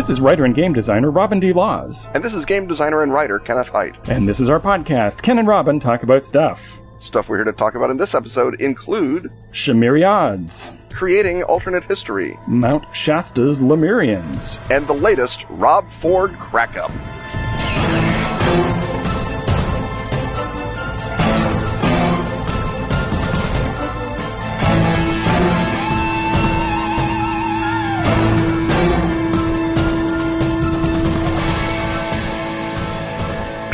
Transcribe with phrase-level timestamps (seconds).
[0.00, 1.52] This is writer and game designer Robin D.
[1.52, 2.06] Laws.
[2.14, 4.08] And this is game designer and writer Kenneth Hite.
[4.08, 6.58] And this is our podcast, Ken and Robin Talk About Stuff.
[7.00, 12.84] Stuff we're here to talk about in this episode include Chimeriads, creating alternate history, Mount
[12.94, 17.19] Shasta's Lemurians, and the latest Rob Ford crackup.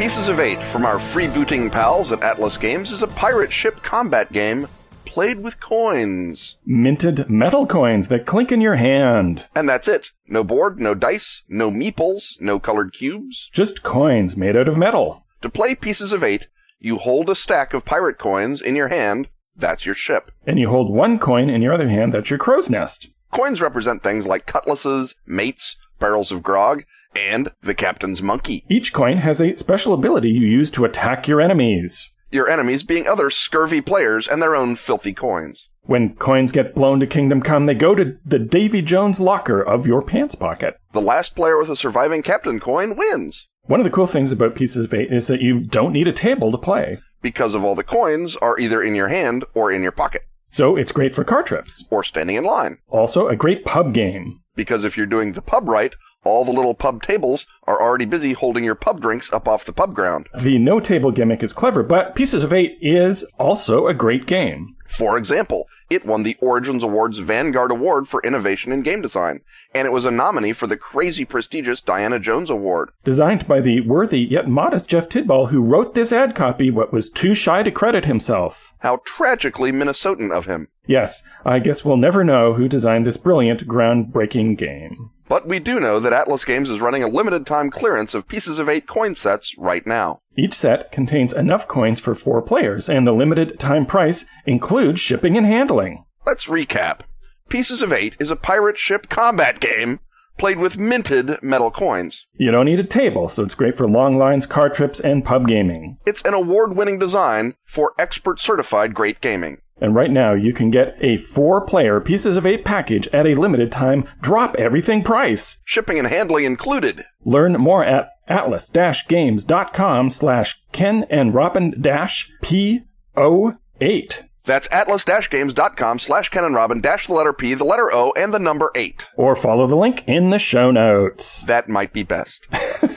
[0.06, 4.32] Pieces of Eight from our freebooting pals at Atlas Games is a pirate ship combat
[4.32, 4.68] game
[5.04, 6.54] played with coins.
[6.64, 9.44] minted metal coins that clink in your hand.
[9.52, 10.12] And that's it.
[10.28, 13.48] No board, no dice, no meeples, no colored cubes.
[13.52, 15.24] Just coins made out of metal.
[15.42, 16.46] To play Pieces of Eight,
[16.78, 19.26] you hold a stack of pirate coins in your hand.
[19.56, 20.30] That's your ship.
[20.46, 23.08] And you hold one coin in your other hand, that's your crow's nest.
[23.34, 26.84] Coins represent things like cutlasses, mates, barrels of grog,
[27.16, 28.64] and the captain's monkey.
[28.68, 32.10] Each coin has a special ability you use to attack your enemies.
[32.30, 35.68] Your enemies being other scurvy players and their own filthy coins.
[35.82, 39.86] When coins get blown to Kingdom Come, they go to the Davy Jones locker of
[39.86, 40.76] your pants pocket.
[40.92, 43.46] The last player with a surviving captain coin wins.
[43.66, 46.12] One of the cool things about Pieces of Eight is that you don't need a
[46.12, 46.98] table to play.
[47.22, 50.22] Because of all the coins are either in your hand or in your pocket.
[50.50, 51.84] So it's great for car trips.
[51.90, 52.78] Or standing in line.
[52.88, 54.40] Also, a great pub game.
[54.54, 55.94] Because if you're doing the pub right,
[56.26, 59.72] all the little pub tables are already busy holding your pub drinks up off the
[59.72, 60.28] pub ground.
[60.38, 64.76] The no table gimmick is clever, but Pieces of Eight is also a great game.
[64.96, 69.40] For example, it won the Origins Awards Vanguard Award for Innovation in Game Design,
[69.74, 72.90] and it was a nominee for the crazy prestigious Diana Jones Award.
[73.04, 77.10] Designed by the worthy yet modest Jeff Tidball, who wrote this ad copy but was
[77.10, 78.72] too shy to credit himself.
[78.78, 80.68] How tragically Minnesotan of him.
[80.86, 85.10] Yes, I guess we'll never know who designed this brilliant, groundbreaking game.
[85.28, 88.58] But we do know that Atlas Games is running a limited time clearance of Pieces
[88.58, 90.20] of Eight coin sets right now.
[90.38, 95.36] Each set contains enough coins for four players, and the limited time price includes shipping
[95.36, 96.04] and handling.
[96.24, 97.00] Let's recap.
[97.48, 100.00] Pieces of Eight is a pirate ship combat game
[100.38, 102.26] played with minted metal coins.
[102.34, 105.48] You don't need a table, so it's great for long lines, car trips, and pub
[105.48, 105.98] gaming.
[106.06, 109.58] It's an award winning design for expert certified great gaming.
[109.80, 113.34] And right now, you can get a four player Pieces of Eight package at a
[113.34, 115.58] limited time drop everything price.
[115.64, 117.04] Shipping and handling included.
[117.24, 124.22] Learn more at atlas-games.com slash ken and robin dash P08.
[124.44, 128.38] That's atlas-games.com slash ken and robin dash the letter P, the letter O, and the
[128.38, 129.06] number 8.
[129.16, 131.42] Or follow the link in the show notes.
[131.46, 132.46] That might be best.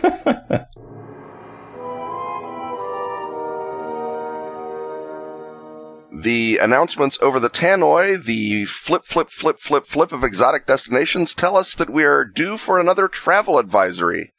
[6.22, 11.56] The announcements over the tannoy, the flip, flip, flip, flip, flip of exotic destinations tell
[11.56, 14.34] us that we are due for another travel advisory.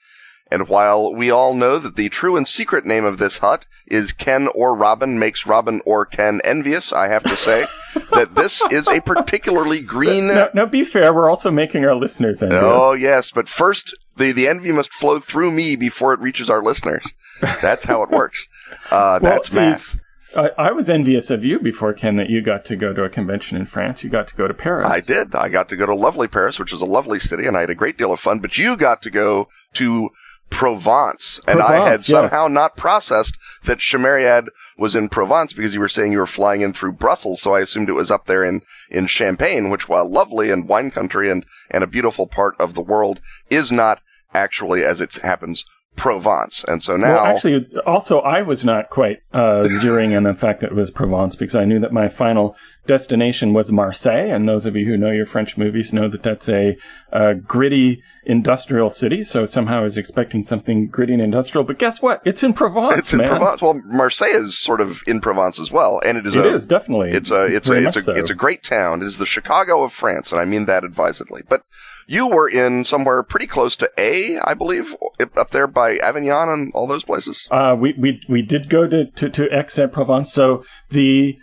[0.50, 4.12] And while we all know that the true and secret name of this hut is
[4.12, 7.66] Ken or Robin makes Robin or Ken envious, I have to say
[8.12, 10.26] that this is a particularly green.
[10.26, 12.62] Now, now, be fair, we're also making our listeners envious.
[12.64, 16.62] Oh, yes, but first, the, the envy must flow through me before it reaches our
[16.62, 17.04] listeners.
[17.40, 18.46] That's how it works.
[18.90, 19.96] Uh, Well, that's see, math.
[20.36, 23.10] I, I was envious of you before, Ken, that you got to go to a
[23.10, 24.02] convention in France.
[24.02, 24.88] You got to go to Paris.
[24.90, 25.34] I did.
[25.34, 27.70] I got to go to lovely Paris, which is a lovely city, and I had
[27.70, 28.38] a great deal of fun.
[28.40, 30.10] But you got to go to
[30.50, 32.16] Provence, and I had Provence, yes.
[32.16, 33.36] somehow not processed
[33.66, 34.48] that Chimeriad
[34.78, 37.60] was in Provence because you were saying you were flying in through Brussels, so I
[37.60, 41.44] assumed it was up there in, in Champagne, which while lovely and wine country and,
[41.70, 43.20] and a beautiful part of the world,
[43.50, 44.00] is not
[44.32, 45.64] actually, as it happens,
[46.00, 46.64] Provence.
[46.66, 49.38] And so now, Well, actually, also, I was not quite uh,
[49.82, 52.56] zeroing in the fact that it was Provence because I knew that my final
[52.86, 54.30] destination was Marseille.
[54.30, 56.76] And those of you who know your French movies know that that's a,
[57.12, 59.22] uh gritty industrial city.
[59.24, 61.64] So somehow I was expecting something gritty and industrial.
[61.64, 62.22] But guess what?
[62.24, 63.28] It's in Provence, it's in man.
[63.28, 63.60] Provence.
[63.62, 66.64] Well, Marseille is sort of in Provence as well, and it is It a, is,
[66.66, 67.10] definitely.
[67.12, 68.12] It's a it's a it's a so.
[68.14, 69.02] it's a great town.
[69.02, 71.42] It is the Chicago of France, and I mean that advisedly.
[71.48, 71.62] But
[72.10, 74.96] you were in somewhere pretty close to A, I believe,
[75.36, 77.46] up there by Avignon and all those places.
[77.52, 80.32] Uh, we, we, we did go to, to, to Aix-en-Provence.
[80.32, 81.34] So the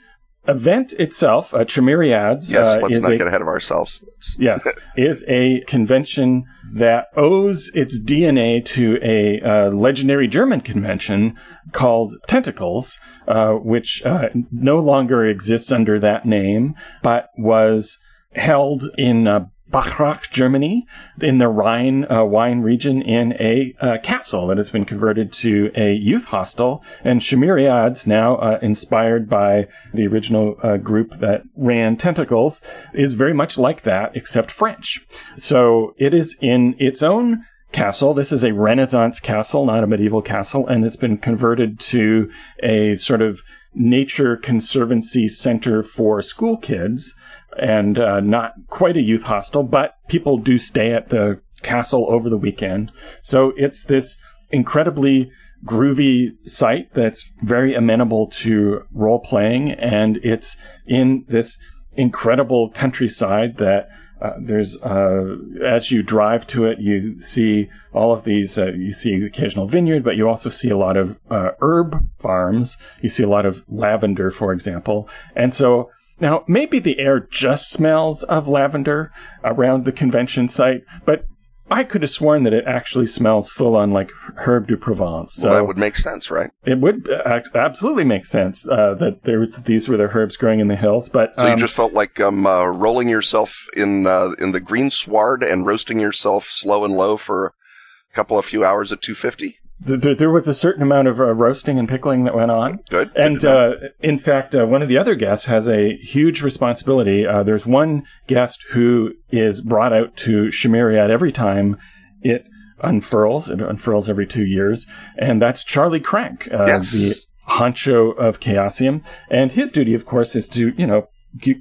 [0.46, 4.02] event itself, uh, Chimeriads, Yes, uh, let's not a get ahead of ourselves.
[4.38, 4.62] yes,
[4.98, 6.44] is a convention
[6.74, 11.38] that owes its DNA to a uh, legendary German convention
[11.72, 17.98] called Tentacles, uh, which uh, no longer exists under that name, but was
[18.34, 20.88] held in uh, Bacharach, Germany,
[21.22, 25.72] in the Rhine uh, wine region, in a uh, castle that has been converted to
[25.75, 26.84] a youth hostel.
[27.04, 32.62] And Chimeriads, now uh, inspired by the original uh, group that ran Tentacles,
[32.94, 35.02] is very much like that, except French.
[35.38, 38.14] So it is in its own castle.
[38.14, 42.31] This is a Renaissance castle, not a medieval castle, and it's been converted to
[42.64, 43.42] a sort of
[43.74, 47.14] nature conservancy center for school kids
[47.59, 52.30] and uh, not quite a youth hostel, but people do stay at the castle over
[52.30, 52.92] the weekend.
[53.21, 54.15] So it's this
[54.51, 55.31] incredibly
[55.65, 60.56] groovy site that's very amenable to role playing, and it's
[60.86, 61.57] in this
[61.94, 63.89] incredible countryside that
[64.21, 68.57] uh, there's uh, as you drive to it, you see all of these.
[68.57, 72.77] Uh, you see occasional vineyard, but you also see a lot of uh, herb farms.
[73.01, 77.69] You see a lot of lavender, for example, and so now maybe the air just
[77.69, 79.12] smells of lavender
[79.44, 81.25] around the convention site, but
[81.69, 85.34] I could have sworn that it actually smells full on like herb de Provence.
[85.34, 86.50] So well, that would make sense, right?
[86.66, 90.69] It would uh, absolutely make sense uh, that there these were the herbs growing in
[90.69, 91.10] the hills.
[91.10, 94.62] But so um, you just felt like um, uh, rolling yourself in uh, in the
[94.62, 99.02] green sward and roasting yourself slow and low for a couple of few hours at
[99.02, 102.80] 250 there, there, was a certain amount of uh, roasting and pickling that went on.
[102.90, 103.12] Good.
[103.16, 107.26] And uh, in fact, uh, one of the other guests has a huge responsibility.
[107.26, 111.78] Uh, there's one guest who is brought out to Chimeriad every time
[112.22, 112.48] it
[112.82, 113.50] unfurls.
[113.50, 114.88] It unfurls every two years,
[115.18, 116.92] and that's Charlie Krank, uh, yes.
[116.92, 117.16] the
[117.50, 119.04] honcho of Chaosium.
[119.30, 121.08] And his duty, of course, is to you know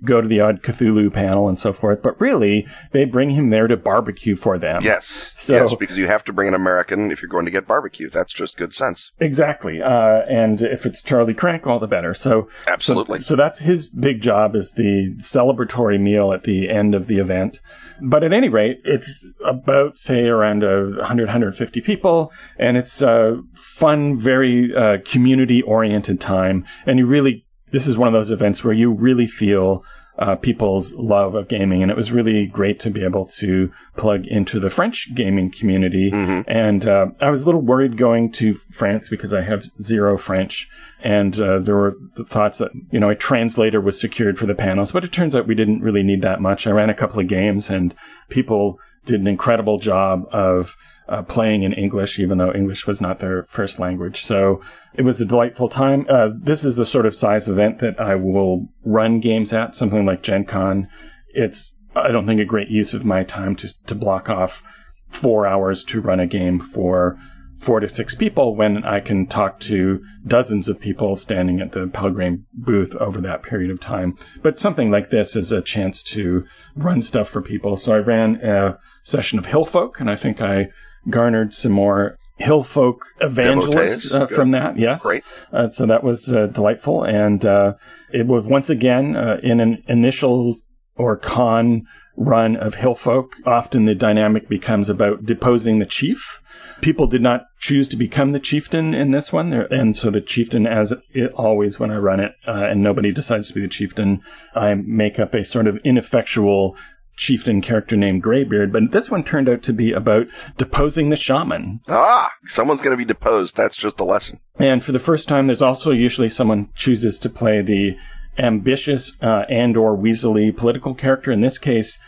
[0.04, 3.66] go to the odd Cthulhu panel and so forth, but really they bring him there
[3.66, 4.82] to barbecue for them.
[4.82, 7.66] Yes, so, yes, because you have to bring an American if you're going to get
[7.66, 8.10] barbecue.
[8.10, 9.10] That's just good sense.
[9.20, 12.14] Exactly, uh, and if it's Charlie Krank, all the better.
[12.14, 13.20] So absolutely.
[13.20, 17.18] So, so that's his big job is the celebratory meal at the end of the
[17.18, 17.58] event.
[18.00, 24.20] But at any rate, it's about, say, around 100, 150 people, and it's a fun,
[24.20, 26.66] very uh, community oriented time.
[26.84, 27.45] And you really
[27.76, 29.84] this is one of those events where you really feel
[30.18, 34.26] uh, people's love of gaming, and it was really great to be able to plug
[34.26, 36.10] into the French gaming community.
[36.10, 36.50] Mm-hmm.
[36.50, 40.68] And uh, I was a little worried going to France because I have zero French,
[41.04, 44.54] and uh, there were the thoughts that you know a translator was secured for the
[44.54, 46.66] panels, but it turns out we didn't really need that much.
[46.66, 47.94] I ran a couple of games, and
[48.30, 50.76] people did an incredible job of
[51.08, 54.24] uh, playing in English, even though English was not their first language.
[54.24, 54.60] So
[54.94, 56.06] it was a delightful time.
[56.08, 60.04] Uh, this is the sort of size event that I will run games at, something
[60.04, 60.88] like Gen Con.
[61.28, 64.62] It's, I don't think, a great use of my time to, to block off
[65.10, 67.18] four hours to run a game for
[67.58, 71.90] four to six people when I can talk to dozens of people standing at the
[71.92, 74.16] Pelgrane booth over that period of time.
[74.42, 76.44] But something like this is a chance to
[76.74, 77.76] run stuff for people.
[77.76, 80.68] So I ran a session of Hillfolk, and I think I
[81.10, 84.78] garnered some more hill folk evangelists uh, from that.
[84.78, 85.24] Yes, great.
[85.52, 87.74] Uh, so that was uh, delightful, and uh,
[88.12, 90.62] it was once again uh, in an initials
[90.96, 91.82] or con
[92.16, 93.28] run of Hillfolk.
[93.44, 96.38] Often the dynamic becomes about deposing the chief.
[96.82, 100.66] People did not choose to become the chieftain in this one, and so the chieftain,
[100.66, 104.20] as it always when I run it, uh, and nobody decides to be the chieftain,
[104.54, 106.76] I make up a sort of ineffectual
[107.16, 110.26] chieftain character named Greybeard, but this one turned out to be about
[110.58, 111.80] deposing the shaman.
[111.88, 113.56] Ah, someone's going to be deposed.
[113.56, 114.40] That's just a lesson.
[114.58, 117.96] And for the first time, there's also usually someone chooses to play the
[118.38, 121.32] ambitious uh, and or weaselly political character.
[121.32, 121.98] In this case,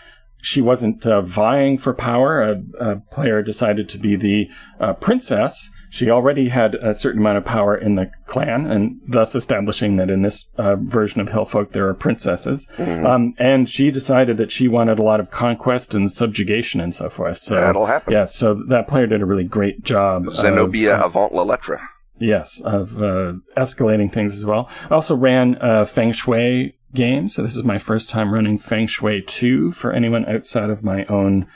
[0.43, 2.43] she wasn't uh, vying for power.
[2.43, 4.49] A, a, player decided to be the
[4.79, 9.35] uh, princess she already had a certain amount of power in the clan, and thus
[9.35, 12.67] establishing that in this uh, version of Hillfolk there are princesses.
[12.77, 13.07] Mm-hmm.
[13.07, 17.09] Um, and she decided that she wanted a lot of conquest and subjugation and so
[17.09, 17.43] forth.
[17.43, 18.13] So that'll happen.
[18.13, 20.25] Yeah, so that player did a really great job.
[20.31, 21.81] Zenobia of, avant la lettre.
[22.19, 24.69] Yes, of uh, escalating things as well.
[24.91, 28.87] I also ran a Feng Shui game, so this is my first time running Feng
[28.87, 31.47] Shui 2 for anyone outside of my own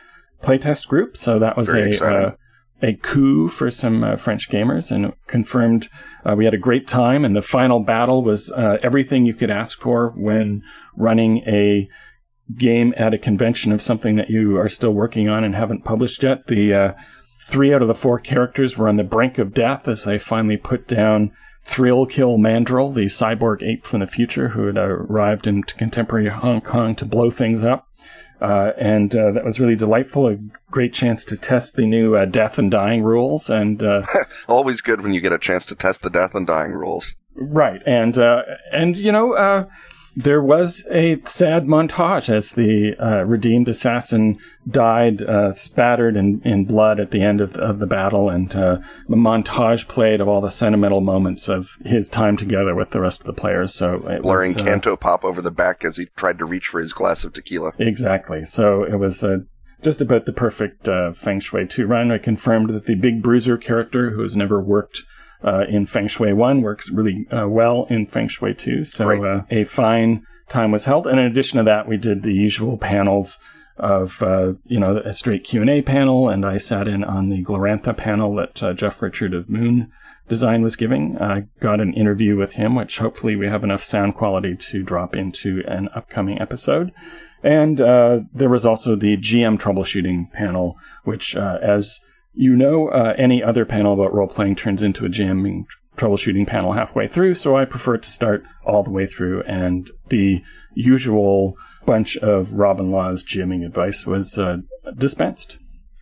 [0.42, 1.16] playtest group.
[1.16, 2.34] So that was Very a uh,
[2.82, 5.88] a coup for some uh, French gamers and confirmed
[6.24, 7.24] uh, we had a great time.
[7.24, 10.62] And the final battle was uh, everything you could ask for when
[10.96, 11.88] running a
[12.58, 16.22] game at a convention of something that you are still working on and haven't published
[16.22, 16.46] yet.
[16.48, 16.92] The uh,
[17.48, 20.56] three out of the four characters were on the brink of death as they finally
[20.56, 21.32] put down
[21.64, 26.60] Thrill Kill Mandrill, the cyborg ape from the future who had arrived in contemporary Hong
[26.60, 27.86] Kong to blow things up.
[28.42, 30.26] Uh, and uh, that was really delightful.
[30.26, 30.36] A
[30.70, 34.02] great chance to test the new uh, death and dying rules, and uh,
[34.48, 37.14] always good when you get a chance to test the death and dying rules.
[37.36, 39.66] Right, and uh, and you know, uh,
[40.14, 44.38] there was a sad montage as the uh, redeemed assassin
[44.68, 48.54] died, uh, spattered in, in blood at the end of the, of the battle, and
[48.54, 48.78] uh,
[49.08, 53.20] a montage played of all the sentimental moments of his time together with the rest
[53.20, 53.74] of the players.
[53.74, 56.80] So it was, uh, canto pop over the back as he tried to reach for
[56.80, 57.72] his glass of tequila.
[57.78, 58.44] Exactly.
[58.44, 59.38] So it was uh,
[59.82, 62.10] just about the perfect uh, Feng Shui 2 run.
[62.10, 65.02] I confirmed that the Big Bruiser character, who has never worked
[65.44, 68.84] uh, in Feng Shui 1, works really uh, well in Feng Shui 2.
[68.84, 71.06] So uh, a fine time was held.
[71.06, 73.38] And in addition to that, we did the usual panels
[73.78, 77.96] of, uh, you know, a straight Q&A panel, and I sat in on the Glorantha
[77.96, 79.90] panel that uh, Jeff Richard of Moon
[80.28, 81.18] Design was giving.
[81.18, 85.16] I got an interview with him, which hopefully we have enough sound quality to drop
[85.16, 86.92] into an upcoming episode.
[87.42, 91.98] And uh, there was also the GM troubleshooting panel, which, uh, as
[92.34, 96.72] you know, uh, any other panel about role playing turns into a jamming troubleshooting panel
[96.72, 97.34] halfway through.
[97.34, 99.42] So I prefer it to start all the way through.
[99.42, 100.42] And the
[100.74, 104.58] usual bunch of Robin Laws' jamming advice was uh,
[104.96, 105.58] dispensed.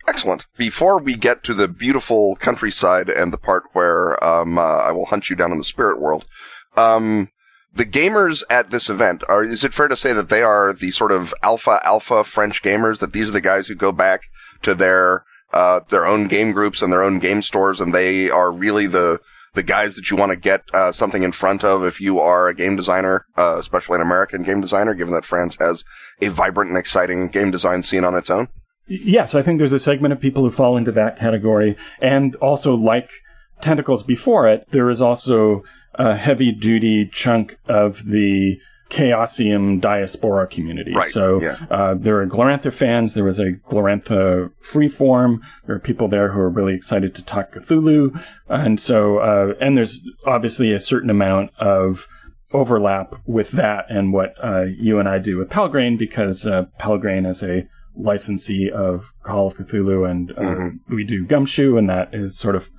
[0.07, 0.45] Excellent.
[0.57, 5.05] Before we get to the beautiful countryside and the part where um, uh, I will
[5.05, 6.25] hunt you down in the spirit world,
[6.75, 7.29] um,
[7.73, 9.43] the gamers at this event are.
[9.43, 12.99] Is it fair to say that they are the sort of alpha alpha French gamers?
[12.99, 14.21] That these are the guys who go back
[14.63, 15.23] to their
[15.53, 19.19] uh, their own game groups and their own game stores, and they are really the
[19.53, 22.47] the guys that you want to get uh, something in front of if you are
[22.47, 25.83] a game designer, uh, especially an American game designer, given that France has
[26.21, 28.47] a vibrant and exciting game design scene on its own.
[28.87, 31.77] Yes, I think there's a segment of people who fall into that category.
[32.01, 33.09] And also, like
[33.61, 35.63] Tentacles before it, there is also
[35.95, 38.57] a heavy duty chunk of the
[38.91, 40.93] Chaosium diaspora community.
[40.95, 41.57] Right, So yeah.
[41.69, 43.13] uh, there are Glorantha fans.
[43.13, 45.39] There was a Glorantha freeform.
[45.65, 48.21] There are people there who are really excited to talk Cthulhu.
[48.49, 52.05] And so, uh, and there's obviously a certain amount of
[52.53, 57.25] overlap with that and what uh, you and I do with Pelgrane because uh, Pelgrane
[57.25, 60.79] is a licensee of Call of Cthulhu and uh, Mhm.
[60.89, 62.69] we do Gumshoe and that is sort of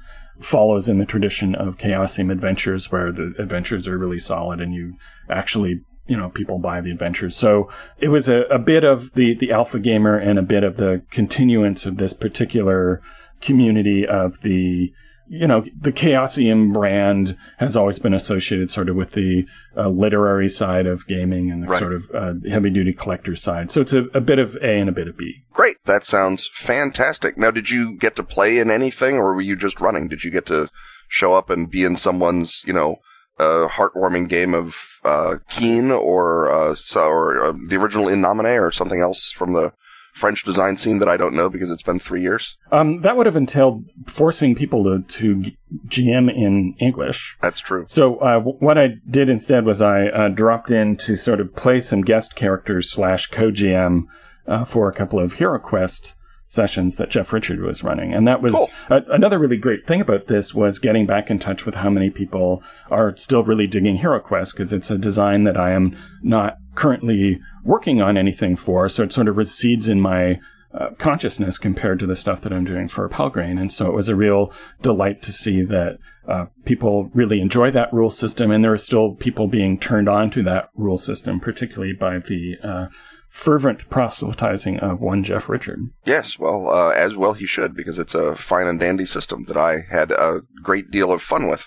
[0.40, 4.94] follows in the tradition of Chaosium adventures where the adventures are really solid and you
[5.30, 9.34] actually you know people buy the adventures so it was a, a bit of the
[9.38, 13.00] the alpha gamer and a bit of the continuance of this particular
[13.40, 14.92] community of the
[15.28, 19.44] you know the chaosium brand has always been associated sort of with the
[19.76, 21.78] uh, literary side of gaming and the Right.
[21.80, 24.88] sort of uh, heavy duty collector side so it's a, a bit of a and
[24.88, 25.76] a bit of b Great.
[25.84, 27.36] That sounds fantastic.
[27.36, 30.08] Now, did you get to play in anything or were you just running?
[30.08, 30.68] Did you get to
[31.08, 32.96] show up and be in someone's, you know,
[33.42, 38.70] uh, heartwarming game of uh, Keen or uh, or uh, the original In Nomine or
[38.72, 39.72] something else from the
[40.14, 42.56] French design scene that I don't know because it's been three years?
[42.70, 45.52] um, that would have entailed forcing people to, to
[45.88, 47.86] gm in english That's true.
[47.88, 51.56] So uh, w- what I did instead was I uh, dropped in to sort of
[51.56, 54.02] play some guest characters slash co-GM
[54.46, 56.12] uh, for a couple of Hero Quest
[56.52, 58.68] sessions that Jeff Richard was running, and that was Cool.
[58.90, 62.10] a- another really great thing about this was getting back in touch with how many
[62.10, 66.58] people are still really digging Hero Quest because it's a design that I am not
[66.74, 70.40] currently working on anything for, so it sort of recedes in my
[70.74, 73.58] uh, consciousness compared to the stuff that I'm doing for Pelgrane.
[73.58, 77.92] And so it was a real delight to see that uh, people really enjoy that
[77.92, 81.92] rule system, and there are still people being turned on to that rule system, particularly
[81.92, 82.86] by the uh,
[83.32, 85.90] fervent proselytizing of one Jeff Richard.
[86.04, 89.56] Yes, well, uh, as well he should, because it's a fine and dandy system that
[89.56, 91.62] I had a great deal of fun with.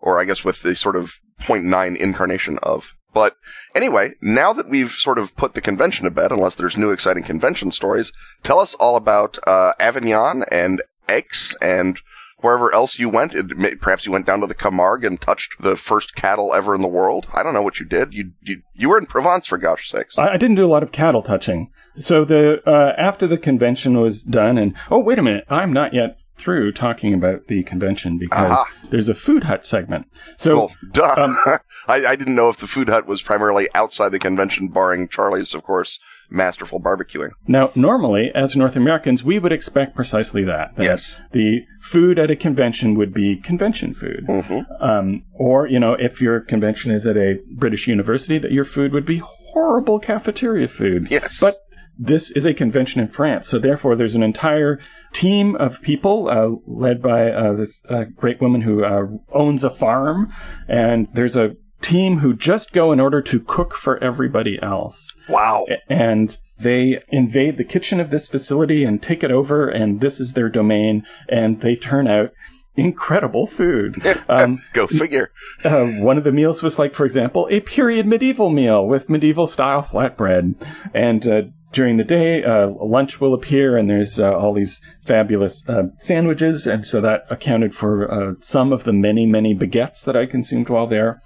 [0.00, 2.84] Or I guess with the sort of 0.9 incarnation of.
[3.12, 3.36] But
[3.74, 7.22] anyway, now that we've sort of put the convention to bed, unless there's new exciting
[7.22, 8.10] convention stories,
[8.42, 12.00] tell us all about uh, Avignon and Aix and
[12.40, 13.34] wherever else you went.
[13.34, 16.74] It, may, perhaps you went down to the Camargue and touched the first cattle ever
[16.74, 17.26] in the world.
[17.32, 18.12] I don't know what you did.
[18.12, 20.18] You you, you were in Provence for gosh sakes.
[20.18, 21.70] I, I didn't do a lot of cattle touching.
[22.00, 25.94] So the uh, after the convention was done, and oh wait a minute, I'm not
[25.94, 28.66] yet through talking about the convention because Aha.
[28.90, 30.06] there's a food hut segment.
[30.36, 31.14] So Well, duh.
[31.16, 31.38] um,
[31.86, 35.54] I, I didn't know if the food hut was primarily outside the convention, barring Charlie's,
[35.54, 36.00] of course,
[36.34, 37.30] masterful barbecuing.
[37.46, 40.76] Now, normally, as North Americans, we would expect precisely that.
[40.76, 41.08] that Yes.
[41.32, 44.26] The food at a convention would be convention food.
[44.28, 44.82] Mm-hmm.
[44.82, 48.92] Um, or, you know, if your convention is at a British university, that your food
[48.92, 51.08] would be horrible cafeteria food.
[51.10, 51.38] Yes.
[51.40, 51.58] But
[51.96, 54.80] this is a convention in France, so therefore there's an entire
[55.12, 59.70] team of people uh, led by uh, this uh, great woman who uh, owns a
[59.70, 60.32] farm,
[60.66, 65.66] and there's a team who just go in order to cook for everybody else Wow.
[65.88, 70.32] and they invade the kitchen of this facility and take it over and this is
[70.32, 72.30] their domain and they turn out
[72.76, 73.94] incredible food.
[74.28, 75.30] Um, Go figure.
[75.64, 79.46] uh, one of the meals was like, for example, a period medieval meal with medieval
[79.46, 80.54] style flatbread.
[80.94, 85.62] And uh, during the day, uh, lunch will appear, and there's uh, all these fabulous
[85.68, 86.66] uh, sandwiches.
[86.66, 90.68] And so that accounted for uh, some of the many, many baguettes that I consumed
[90.68, 91.20] while there.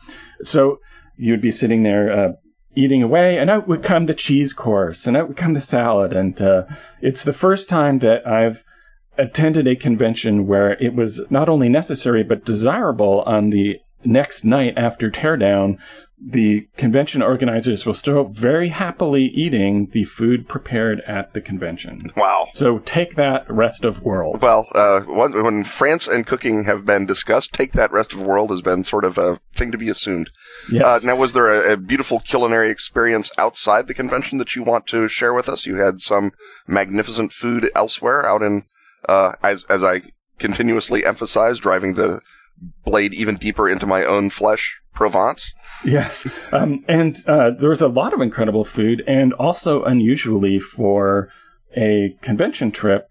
[0.45, 0.81] So
[1.17, 2.33] you'd be sitting there uh,
[2.75, 6.13] eating away, and out would come the cheese course, and out would come the salad.
[6.13, 6.65] And uh,
[7.01, 8.63] it's the first time that I've
[9.19, 14.75] attended a convention where it was not only necessary but desirable on the next night
[14.77, 15.77] after teardown
[16.21, 22.13] the convention organizers will still very happily eating the food prepared at the convention.
[22.17, 22.49] Wow.
[22.55, 24.43] So take that, rest of world.
[24.43, 28.61] Well, uh, when, France and cooking have been discussed, take that rest of world has
[28.61, 30.31] been sort of a thing to be assumed.
[30.71, 30.85] Yes.
[30.85, 34.87] Uh, now, was there a, a beautiful culinary experience outside the convention that you want
[34.89, 35.67] to share with us?
[35.67, 36.33] You had some
[36.67, 38.65] magnificent food elsewhere out in,
[39.09, 40.03] uh, as, as I
[40.39, 42.21] continuously emphasize, driving the
[42.85, 45.53] blade even deeper into my own flesh, Provence.
[45.85, 46.27] Yes.
[46.51, 51.29] Um, and uh, there was a lot of incredible food, and also unusually for
[51.77, 53.09] a convention trip,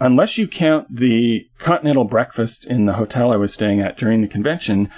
[0.00, 4.28] unless you count the continental breakfast in the hotel I was staying at during the
[4.28, 4.90] convention,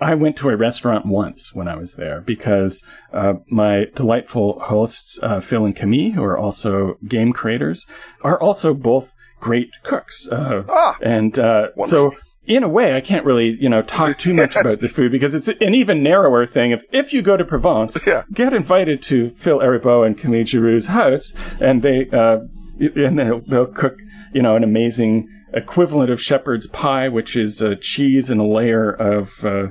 [0.00, 2.82] I went to a restaurant once when I was there because
[3.12, 7.86] uh, my delightful hosts, uh, Phil and Camille, who are also game creators,
[8.22, 10.26] are also both great cooks.
[10.30, 12.12] Uh, Ah, and uh, so,
[12.48, 15.34] in a way, I can't really, you know, talk too much about the food because
[15.34, 16.72] it's an even narrower thing.
[16.72, 18.22] If if you go to Provence, Yeah.
[18.32, 22.38] get invited to Phil Eribeau and Camille Giroux's house, and they uh,
[22.80, 23.94] and they'll, they'll cook,
[24.32, 28.90] you know, an amazing equivalent of shepherd's pie, which is uh, cheese and a layer
[28.90, 29.30] of.
[29.44, 29.66] Uh,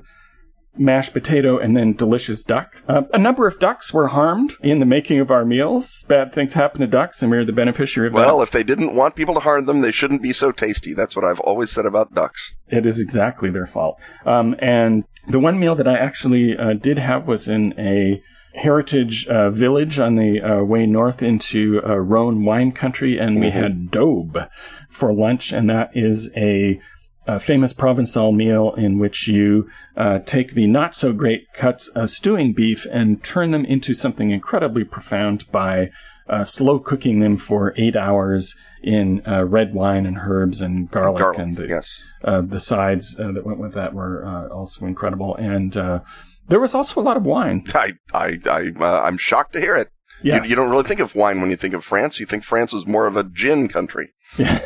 [0.79, 2.75] mashed potato and then delicious duck.
[2.87, 6.03] Uh, a number of ducks were harmed in the making of our meals.
[6.07, 8.25] Bad things happen to ducks, and we are the beneficiary of that.
[8.25, 10.93] well, if they didn't want people to harm them, they shouldn't be so tasty.
[10.93, 12.53] That's what I've always said about ducks.
[12.67, 13.97] It is exactly their fault.
[14.25, 18.21] Um, and the one meal that I actually uh, did have was in a
[18.57, 23.51] heritage uh, village on the uh, way north into uh, Rhone wine country, and we
[23.51, 24.49] had daube
[24.89, 26.79] for lunch, and that is a,
[27.27, 32.09] a famous Provençal meal in which you uh, take the not so great cuts of
[32.09, 35.89] stewing beef and turn them into something incredibly profound by
[36.29, 41.21] uh, slow cooking them for eight hours in uh, red wine and herbs and garlic,
[41.21, 41.87] Garlic, and the, yes.
[42.23, 45.35] uh, the sides uh, that went with that were uh, also incredible.
[45.35, 45.99] And uh,
[46.47, 47.65] there was also a lot of wine.
[47.73, 49.89] I, I, I, uh, I'm shocked to hear it.
[50.23, 50.45] Yes.
[50.45, 52.19] You, you don't really think of wine when you think of France.
[52.19, 54.09] You think France is more of a gin country.
[54.37, 54.61] Yeah.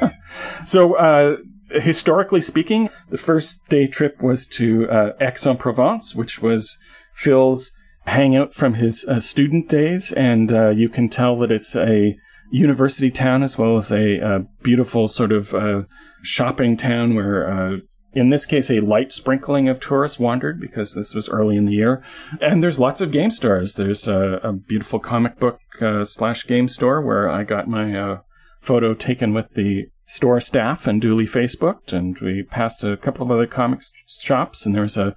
[0.66, 1.36] so, uh,
[1.70, 6.76] historically speaking, the first day trip was to uh, Aix-en-Provence, which was
[7.14, 7.70] Phil's
[8.06, 12.16] hangout from his uh, student days, and uh, you can tell that it's a
[12.50, 15.82] university town as well as a uh, beautiful sort of uh,
[16.22, 17.50] shopping town where.
[17.50, 17.76] Uh,
[18.14, 21.72] in this case, a light sprinkling of tourists wandered because this was early in the
[21.72, 22.02] year.
[22.40, 23.74] And there's lots of game stores.
[23.74, 25.60] There's a, a beautiful comic book
[26.04, 28.20] slash game store where I got my uh,
[28.68, 31.90] photo taken with the store staff and duly Facebooked.
[31.90, 35.16] And we passed a couple of other comic shops, and there was a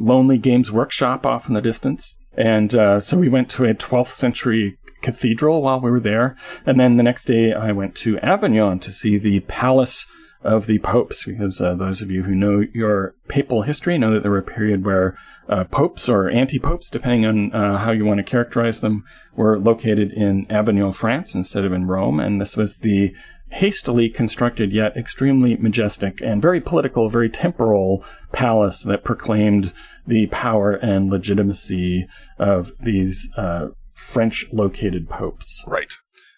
[0.00, 2.16] Lonely Games Workshop off in the distance.
[2.36, 6.36] And uh, so we went to a 12th century cathedral while we were there.
[6.66, 10.04] And then the next day, I went to Avignon to see the Palace
[10.42, 14.22] of the popes, because uh, those of you who know your papal history know that
[14.22, 15.16] there were a period where
[15.52, 19.04] uh, popes or anti-popes, depending on uh, how you want to characterize them,
[19.36, 23.12] were located in Avignon, France, instead of in Rome, and this was the
[23.50, 29.72] hastily constructed yet extremely majestic and very political, very temporal palace that proclaimed
[30.06, 32.06] the power and legitimacy
[32.38, 35.62] of these uh, French-located popes.
[35.66, 35.88] Right.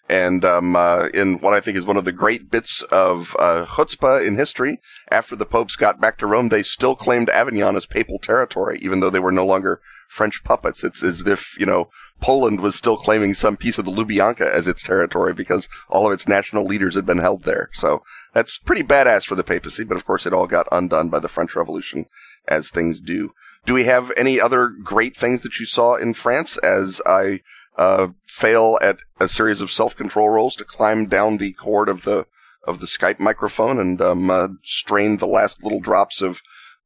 [0.07, 3.65] And um, uh, in what I think is one of the great bits of uh,
[3.75, 7.87] chutzpah in history, after the popes got back to Rome, they still claimed Avignon as
[7.87, 10.83] papal territory, even though they were no longer French puppets.
[10.83, 11.89] It's as if, you know,
[12.21, 16.13] Poland was still claiming some piece of the Lubyanka as its territory because all of
[16.13, 17.69] its national leaders had been held there.
[17.73, 21.19] So that's pretty badass for the papacy, but of course it all got undone by
[21.19, 22.05] the French Revolution,
[22.47, 23.31] as things do.
[23.65, 27.41] Do we have any other great things that you saw in France as I
[27.77, 32.25] uh, fail at a series of self-control rolls to climb down the cord of the
[32.67, 36.39] of the Skype microphone and um, uh, strain the last little drops of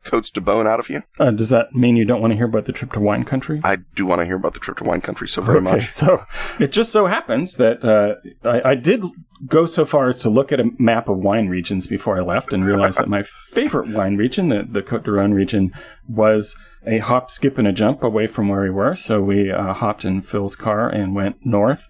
[0.06, 1.04] coats to bone out of you.
[1.19, 3.62] Uh, does that mean you don't want to hear about the trip to wine country?
[3.63, 5.91] I do want to hear about the trip to wine country so very okay, much.
[5.91, 6.25] so
[6.60, 9.04] it just so happens that uh, I, I did
[9.47, 12.54] go so far as to look at a map of wine regions before I left
[12.54, 15.71] and realized that my favorite wine region, the, the Cote de Rhone region,
[16.08, 18.96] was a hop, skip, and a jump away from where we were.
[18.96, 21.82] So we uh, hopped in Phil's car and went north.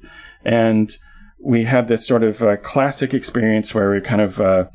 [0.43, 0.95] And
[1.43, 4.65] we had this sort of uh, classic experience where we kind of uh,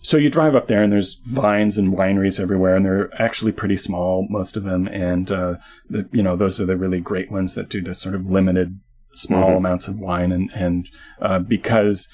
[0.00, 3.76] so you drive up there and there's vines and wineries everywhere and they're actually pretty
[3.76, 5.54] small most of them and uh,
[5.88, 8.78] the, you know those are the really great ones that do this sort of limited
[9.16, 9.56] small Mhm.
[9.56, 10.88] amounts of wine and and
[11.22, 12.06] uh, because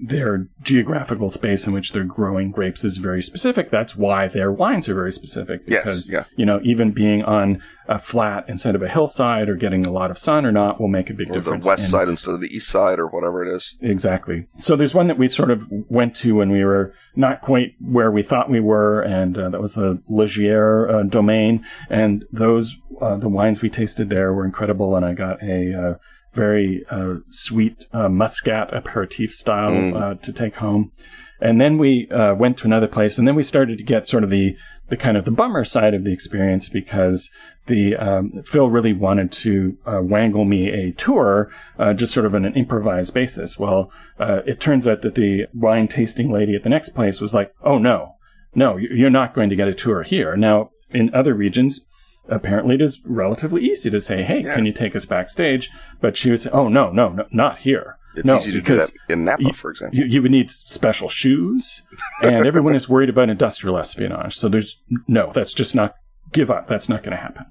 [0.00, 4.88] their geographical space in which they're growing grapes is very specific that's why their wines
[4.88, 6.24] are very specific Yes, because yeah.
[6.36, 10.10] you know even being on a flat instead of a hillside or getting a lot
[10.10, 12.30] of sun or not will make a big Or the difference west in- side instead
[12.32, 13.74] of the east side, or whatever it is.
[13.80, 14.46] Exactly.
[14.60, 18.10] So there's one that we sort of went to when we were not quite where
[18.10, 21.64] we thought we were, and uh, that was the Legier uh, domain.
[21.88, 25.94] And those uh, the wines we tasted there were incredible, and I got a uh,
[26.44, 27.14] very uh,
[27.46, 29.90] sweet uh, muscat aperitif style Mm.
[30.02, 30.82] uh, to take home.
[31.40, 34.24] And then we uh, went to another place, and then we started to get sort
[34.24, 34.48] of the
[34.92, 37.28] the kind of the bummer side of the experience because
[37.66, 41.30] the um, Phil really wanted to uh, wangle me a tour,
[41.78, 43.50] uh, just sort of on an improvised basis.
[43.58, 43.80] Well,
[44.18, 45.32] uh, it turns out that the
[45.66, 47.96] wine tasting lady at the next place was like, "Oh no,
[48.54, 50.56] no, you- you're not going to get a tour here." Now,
[51.00, 51.72] in other regions,
[52.28, 54.54] apparently it is relatively easy to say, "Hey, Yeah.
[54.54, 58.24] can you take us backstage?" But she was, "Oh no, no, no not here." It's
[58.24, 59.96] no, easy to do because that in Napa, you- for example.
[59.98, 61.82] you, you would need special shoes,
[62.22, 64.34] and everyone is worried about industrial espionage.
[64.34, 65.94] So there's no, that's just not
[66.32, 66.68] give up.
[66.68, 67.44] That's not going to happen.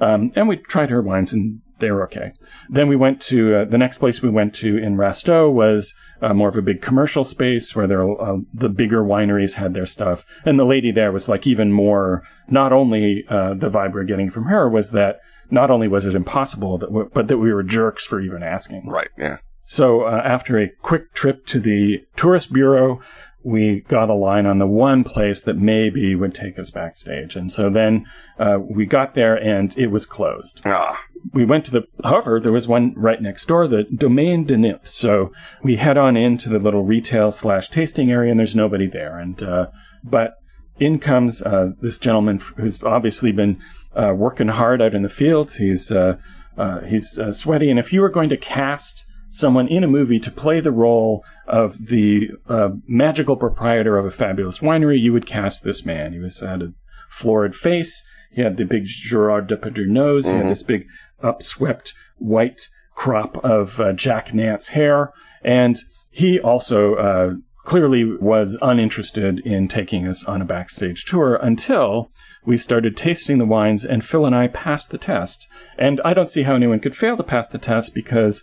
[0.00, 2.32] Um, and we tried her wines, and they were okay.
[2.68, 6.34] Then we went to uh, the next place we went to in Rasteau was uh,
[6.34, 10.24] more of a big commercial space where there uh, the bigger wineries had their stuff,
[10.44, 12.22] and the lady there was like even more.
[12.50, 16.04] Not only uh, the vibe we we're getting from her was that not only was
[16.04, 18.88] it impossible, that w- but that we were jerks for even asking.
[18.88, 19.38] Right, yeah.
[19.66, 23.00] So uh, after a quick trip to the tourist bureau,
[23.44, 27.36] we got a line on the one place that maybe would take us backstage.
[27.36, 28.04] And so then
[28.38, 30.60] uh, we got there and it was closed.
[30.64, 30.98] Ah,
[31.32, 34.88] We went to the, however, there was one right next door, the Domaine de Nip.
[34.88, 39.18] So we head on into the little retail slash tasting area and there's nobody there.
[39.18, 39.66] And, uh,
[40.02, 40.32] but
[40.80, 43.60] in comes uh, this gentleman who's obviously been
[43.94, 45.54] uh, working hard out in the fields.
[45.54, 46.16] He's, uh,
[46.56, 47.70] uh, he's uh, sweaty.
[47.70, 51.22] And if you were going to cast someone in a movie to play the role
[51.46, 56.12] of the uh, magical proprietor of a fabulous winery, you would cast this man.
[56.12, 56.72] He was had a
[57.10, 58.02] florid face.
[58.30, 60.26] He had the big Gerard Depardieu nose.
[60.26, 60.42] He Mhm.
[60.42, 60.86] had this big
[61.22, 65.12] upswept white crop of uh, Jack Nance hair,
[65.42, 67.30] and he also uh,
[67.64, 72.10] clearly was uninterested in taking us on a backstage tour until
[72.44, 75.46] we started tasting the wines, and Phil and I passed the test.
[75.78, 78.42] And I don't see how anyone could fail to pass the test because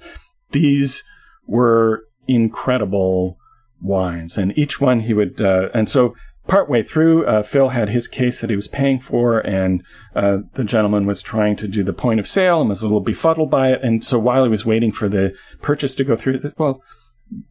[0.55, 1.03] these
[1.45, 3.37] were incredible
[3.81, 6.15] wines, and each one he would, uh, and so
[6.47, 9.83] partway through, uh, Phil had his case that he was paying for, and
[10.15, 13.01] uh, the gentleman was trying to do the point of sale and was a little
[13.01, 13.79] befuddled by it.
[13.83, 16.81] And so while he was waiting for the purchase to go through, well,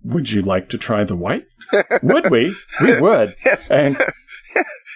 [0.04, 1.46] would you like to try the white?
[2.02, 2.54] would we?
[2.80, 3.34] We would.
[3.44, 3.66] yes.
[3.70, 3.98] And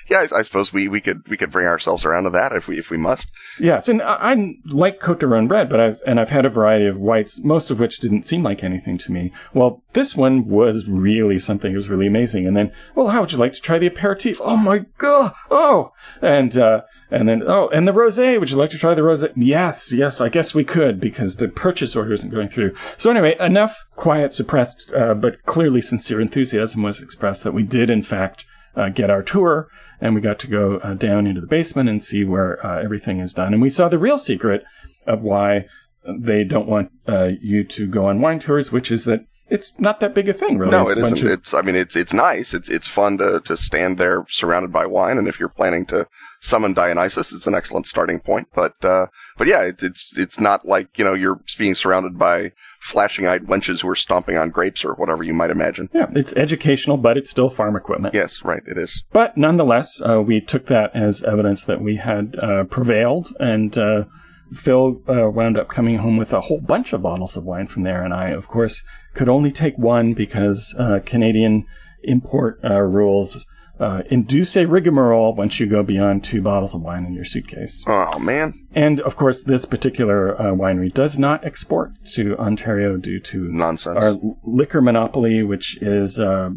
[0.08, 2.66] yeah, I, I suppose we, we could we could bring ourselves around to that if
[2.66, 3.28] we if we must.
[3.60, 6.50] Yes, and I, I like Cote de Rhone bread, but I've and I've had a
[6.50, 9.32] variety of whites, most of which didn't seem like anything to me.
[9.52, 11.72] Well, this one was really something.
[11.72, 12.46] It was really amazing.
[12.46, 14.38] And then, well, how would you like to try the aperitif?
[14.40, 15.34] Oh my god!
[15.50, 15.92] Oh,
[16.22, 18.40] and uh, and then oh, and the rosé.
[18.40, 19.32] Would you like to try the rosé?
[19.36, 20.20] Yes, yes.
[20.20, 22.74] I guess we could because the purchase order isn't going through.
[22.96, 27.90] So anyway, enough quiet, suppressed, uh, but clearly sincere enthusiasm was expressed that we did
[27.90, 29.68] in fact uh, get our tour
[30.00, 33.20] and we got to go uh, down into the basement and see where uh, everything
[33.20, 33.52] is done.
[33.52, 34.62] And we saw the real secret
[35.06, 35.66] of why
[36.06, 40.00] they don't want uh, you to go on wine tours, which is that it's not
[40.00, 40.70] that big a thing, really.
[40.72, 41.18] No, it's it isn't.
[41.24, 42.52] of- It's I mean it's it's nice.
[42.52, 46.06] It's it's fun to to stand there surrounded by wine, and if you're planning to
[46.40, 48.48] summon Dionysus, it's an excellent starting point.
[48.54, 49.06] But uh,
[49.38, 53.80] but yeah, it, it's it's not like you know you're being surrounded by flashing-eyed wenches
[53.80, 55.88] who are stomping on grapes or whatever you might imagine.
[55.92, 58.14] yeah, it's educational, but it's still farm equipment.
[58.14, 58.62] Yes, right.
[58.66, 59.02] It is.
[59.12, 64.04] But nonetheless, uh, we took that as evidence that we had uh, prevailed, and uh,
[64.52, 67.82] Phil uh, wound up coming home with a whole bunch of bottles of wine from
[67.82, 68.04] there.
[68.04, 68.82] And I, of course,
[69.14, 71.66] could only take one because uh, Canadian
[72.02, 73.44] import uh, rules
[73.80, 77.84] uh, induce a rigmarole once you go beyond two bottles of wine in your suitcase.
[77.86, 83.20] Oh man, And of course, this particular uh, winery does not export to Ontario due
[83.20, 83.96] to nonsense.
[83.96, 84.14] our
[84.44, 86.50] liquor monopoly, which is uh,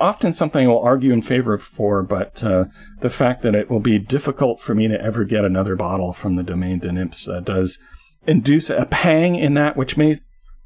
[0.00, 2.64] often something I will argue in favor of for, but uh,
[3.00, 6.36] the fact that it will be difficult for me to ever get another bottle from
[6.36, 7.78] the Domaine de Nips uh, does
[8.26, 10.20] induce a pang in that which may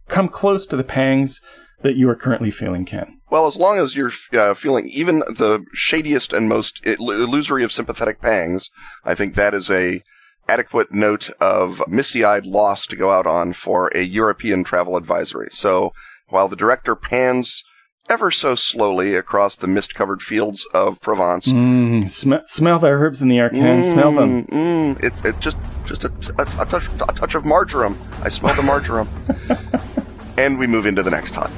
[0.08, 1.40] come close to the pangs
[1.82, 3.15] that you are currently feeling, Ken.
[3.30, 8.20] Well, as long as you're uh, feeling even the shadiest and most illusory of sympathetic
[8.20, 8.70] pangs,
[9.04, 10.02] I think that is a
[10.48, 15.48] adequate note of misty-eyed loss to go out on for a European travel advisory.
[15.52, 15.92] So
[16.28, 17.64] while the director pans
[18.08, 21.46] ever so slowly across the mist-covered fields of Provence.
[21.46, 23.92] Mm, sm- smell the herbs in the air, Ken.
[23.92, 24.46] smell them.
[24.46, 27.98] Mm, it, it just just a, a, a touch a touch of marjoram.
[28.22, 29.08] I smell the marjoram.
[30.38, 31.50] and we move into the next hut.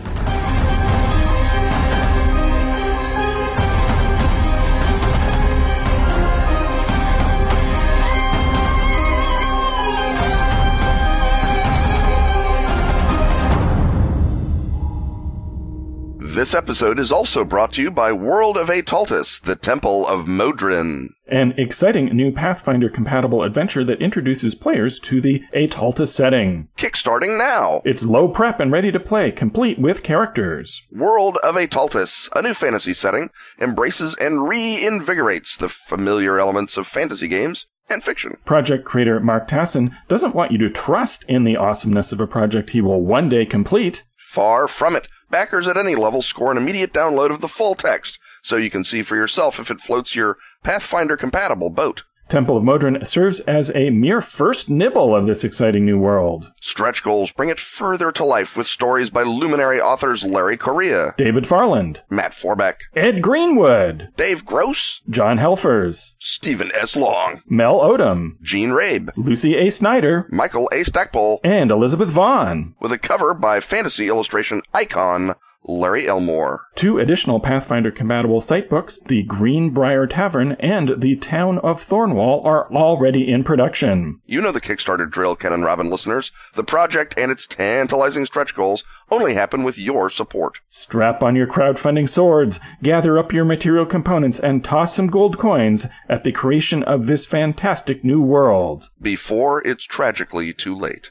[16.38, 21.08] This episode is also brought to you by World of Aetaltis, the Temple of Modrin.
[21.26, 26.68] An exciting new Pathfinder compatible adventure that introduces players to the Aetaltis setting.
[26.78, 27.82] Kickstarting now!
[27.84, 30.80] It's low prep and ready to play, complete with characters.
[30.92, 37.26] World of Aetaltis, a new fantasy setting, embraces and reinvigorates the familiar elements of fantasy
[37.26, 38.36] games and fiction.
[38.44, 42.70] Project creator Mark Tassin doesn't want you to trust in the awesomeness of a project
[42.70, 44.04] he will one day complete.
[44.30, 45.08] Far from it.
[45.30, 48.84] Backers at any level score an immediate download of the full text, so you can
[48.84, 52.02] see for yourself if it floats your Pathfinder compatible boat.
[52.28, 56.46] Temple of Modrin serves as a mere first nibble of this exciting new world.
[56.60, 61.46] Stretch goals bring it further to life with stories by luminary authors Larry Correia, David
[61.46, 66.94] Farland, Matt Forbeck, Ed Greenwood, Dave Gross, John Helfers, Steven S.
[66.96, 69.70] Long, Mel Odom, Jean Rabe, Lucy A.
[69.70, 70.84] Snyder, Michael A.
[70.84, 72.74] Stackpole, and Elizabeth Vaughan.
[72.80, 76.62] with a cover by fantasy illustration icon Larry Elmore.
[76.76, 82.72] Two additional Pathfinder compatible site books, The Greenbrier Tavern and The Town of Thornwall, are
[82.72, 84.20] already in production.
[84.24, 86.30] You know the Kickstarter drill, Ken and Robin listeners.
[86.56, 90.58] The project and its tantalizing stretch goals only happen with your support.
[90.68, 95.86] Strap on your crowdfunding swords, gather up your material components, and toss some gold coins
[96.08, 98.88] at the creation of this fantastic new world.
[99.00, 101.08] Before it's tragically too late.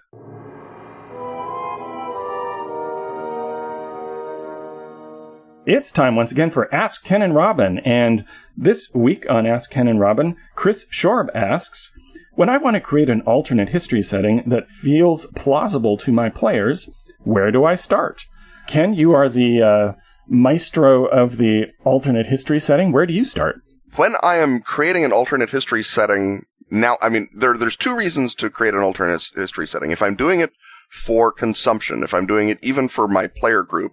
[5.69, 8.23] It's time once again for Ask Ken and Robin, and
[8.55, 11.91] this week on Ask Ken and Robin, Chris Shorb asks,
[12.35, 16.89] When I want to create an alternate history setting that feels plausible to my players,
[17.25, 18.21] where do I start?
[18.65, 19.99] Ken, you are the uh,
[20.29, 22.93] maestro of the alternate history setting.
[22.93, 23.57] Where do you start?
[23.97, 28.35] When I am creating an alternate history setting, now, I mean, there, there's two reasons
[28.35, 29.91] to create an alternate history setting.
[29.91, 30.51] If I'm doing it
[30.89, 33.91] for consumption, if I'm doing it even for my player group,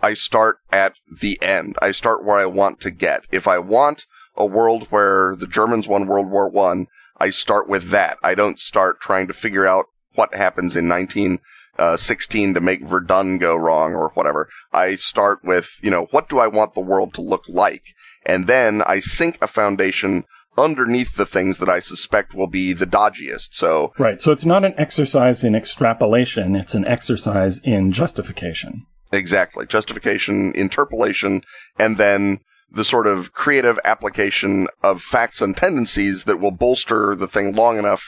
[0.00, 1.76] I start at the end.
[1.80, 3.22] I start where I want to get.
[3.30, 4.04] If I want
[4.36, 6.86] a world where the Germans won World War One,
[7.18, 8.18] I start with that.
[8.22, 13.38] I don't start trying to figure out what happens in 1916 uh, to make Verdun
[13.38, 14.48] go wrong or whatever.
[14.72, 17.82] I start with, you know, what do I want the world to look like?
[18.24, 20.24] And then I sink a foundation
[20.58, 23.48] underneath the things that I suspect will be the dodgiest.
[23.52, 28.86] So, Right, so it's not an exercise in extrapolation, it's an exercise in justification.
[29.12, 29.66] Exactly.
[29.66, 31.42] Justification, interpolation,
[31.78, 32.40] and then
[32.70, 37.78] the sort of creative application of facts and tendencies that will bolster the thing long
[37.78, 38.02] enough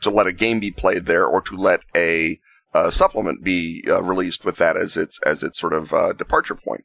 [0.00, 2.38] to let a game be played there or to let a
[2.74, 6.54] uh, supplement be uh, released with that as its as its sort of uh, departure
[6.54, 6.84] point.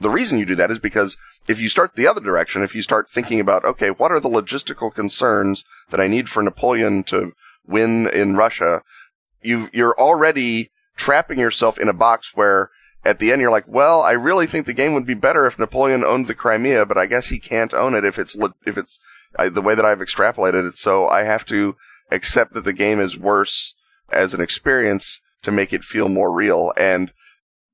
[0.00, 1.16] The reason you do that is because
[1.48, 4.28] if you start the other direction, if you start thinking about okay, what are the
[4.28, 7.32] logistical concerns that I need for Napoleon to
[7.66, 8.82] win in Russia,
[9.42, 12.70] you you're already trapping yourself in a box where
[13.04, 15.58] at the end you're like, well, I really think the game would be better if
[15.58, 18.98] Napoleon owned the Crimea, but I guess he can't own it if it's if it's
[19.38, 20.78] uh, the way that I've extrapolated it.
[20.78, 21.76] So I have to
[22.10, 23.74] accept that the game is worse
[24.10, 26.72] as an experience to make it feel more real.
[26.76, 27.12] And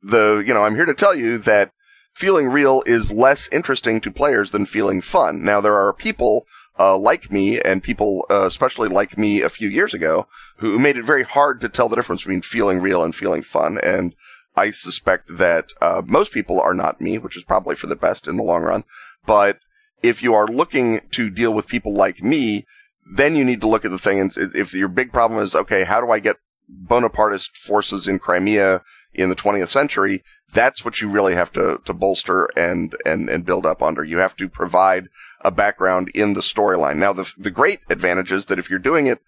[0.03, 1.73] the you know I'm here to tell you that
[2.15, 5.45] feeling real is less interesting to players than feeling fun.
[5.45, 6.47] Now there are people.
[6.81, 10.97] Uh, like me and people, uh, especially like me a few years ago, who made
[10.97, 13.81] it very hard to tell the difference between feeling real and feeling fun.
[13.83, 14.15] And
[14.59, 18.27] I suspect that uh, most people are not me, which is probably for the best
[18.27, 18.85] in the long run.
[19.25, 19.61] But
[20.03, 22.67] if you are looking to deal with people like me,
[23.11, 24.19] then you need to look at the thing.
[24.21, 26.37] And if your big problem is, okay, how do I get
[26.69, 28.83] Bonapartist forces in Crimea
[29.15, 30.25] in the 20th century?
[30.53, 34.03] That's what you really have to, to bolster and, and, and build up under.
[34.03, 35.09] You have to provide
[35.43, 36.97] a background in the storyline.
[36.97, 39.21] Now, the, the great advantage is that if you're doing it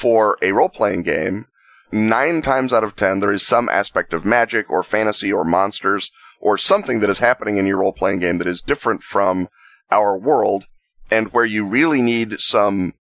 [0.00, 1.46] for a role playing game,
[1.92, 6.10] nine times out of ten, there is some aspect of magic or fantasy or monsters
[6.40, 9.48] or something that is happening in your role playing game that is different from
[9.90, 10.64] our world
[11.10, 12.94] and where you really need some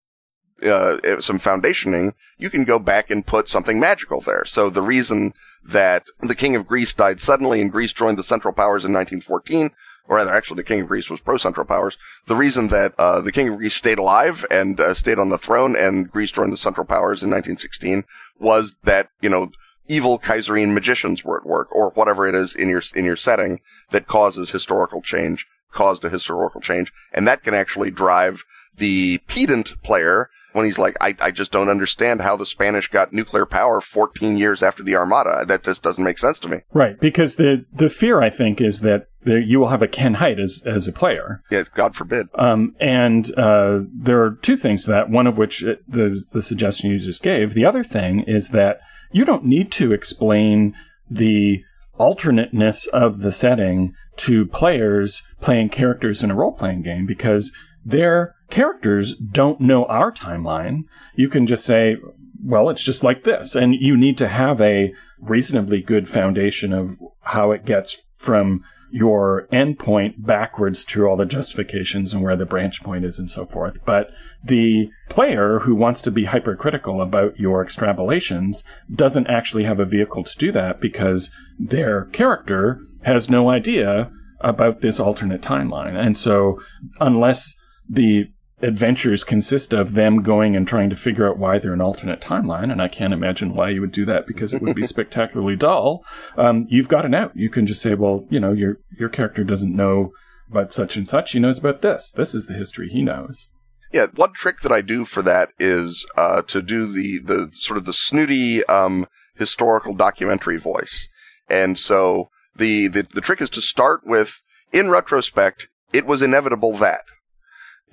[0.63, 4.46] uh, some foundationing, you can go back and put something magical there.
[4.46, 5.34] So the reason
[5.67, 9.72] that the king of Greece died suddenly and Greece joined the Central Powers in 1914,
[10.08, 11.98] or rather, actually, the king of Greece was pro Central Powers.
[12.28, 15.38] The reason that uh, the king of Greece stayed alive and uh, stayed on the
[15.38, 18.04] throne and Greece joined the Central Powers in 1916
[18.39, 19.52] was that, you know,
[19.88, 23.60] evil Kaiserine magicians were at work, or whatever it is in your in your setting
[23.91, 28.39] that causes historical change, caused a historical change, and that can actually drive
[28.78, 33.12] the pedant player when he's like, I, I just don't understand how the Spanish got
[33.12, 35.46] nuclear power 14 years after the Armada.
[35.48, 36.58] That just doesn't make sense to me.
[36.74, 40.16] Right, because the the fear I think is that there, you will have a Ken
[40.16, 41.42] Hite as as a player.
[41.50, 42.28] Yeah, God forbid.
[42.38, 45.10] Um, and uh, there are two things to that.
[45.10, 47.54] One of which uh, the the suggestion you just gave.
[47.54, 48.80] The other thing is that
[49.12, 50.76] you don't need to explain
[51.10, 51.64] the
[52.00, 57.52] alternateness of the setting to players playing characters in a role playing game because
[57.86, 60.84] their characters don't know our timeline.
[61.16, 61.98] You can just say,
[62.44, 63.56] well, it's just like this.
[63.56, 69.47] And you need to have a reasonably good foundation of how it gets from your
[69.51, 73.75] endpoint backwards through all the justifications and where the branch point is and so forth.
[73.88, 74.12] But
[74.43, 78.62] the player who wants to be hypercritical about your extrapolations
[78.93, 84.82] doesn't actually have a vehicle to do that because their character has no idea about
[84.82, 85.95] this alternate timeline.
[85.95, 86.62] And so
[86.99, 87.56] unless
[87.89, 88.25] the
[88.63, 92.71] adventures consist of them going and trying to figure out why they're an alternate timeline,
[92.71, 96.04] and I can't imagine why you would do that because it would be spectacularly dull.
[96.38, 97.34] Um, you've got an out.
[97.36, 100.12] You can just say, well, you know, your your character doesn't know
[100.49, 101.32] about such and such.
[101.32, 102.13] He knows about this.
[102.15, 103.49] This is the history he knows.
[103.91, 107.78] Yeah, one trick that I do for that is uh, to do the the sort
[107.78, 111.08] of the snooty um, historical documentary voice,
[111.49, 116.78] and so the, the the trick is to start with, in retrospect, it was inevitable
[116.78, 117.04] that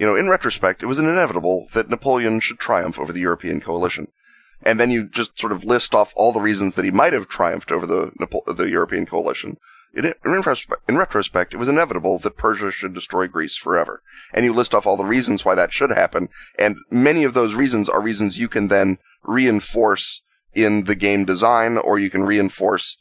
[0.00, 4.08] you know, in retrospect, it was inevitable that Napoleon should triumph over the European coalition.
[4.62, 7.28] And then you just sort of list off all the reasons that he might have
[7.28, 8.10] triumphed over the
[8.56, 9.58] the European coalition.
[9.94, 14.02] In, in, retrospect, in retrospect, it was inevitable that Persia should destroy Greece forever.
[14.32, 17.54] And you list off all the reasons why that should happen, and many of those
[17.54, 20.22] reasons are reasons you can then reinforce
[20.54, 22.96] in the game design, or you can reinforce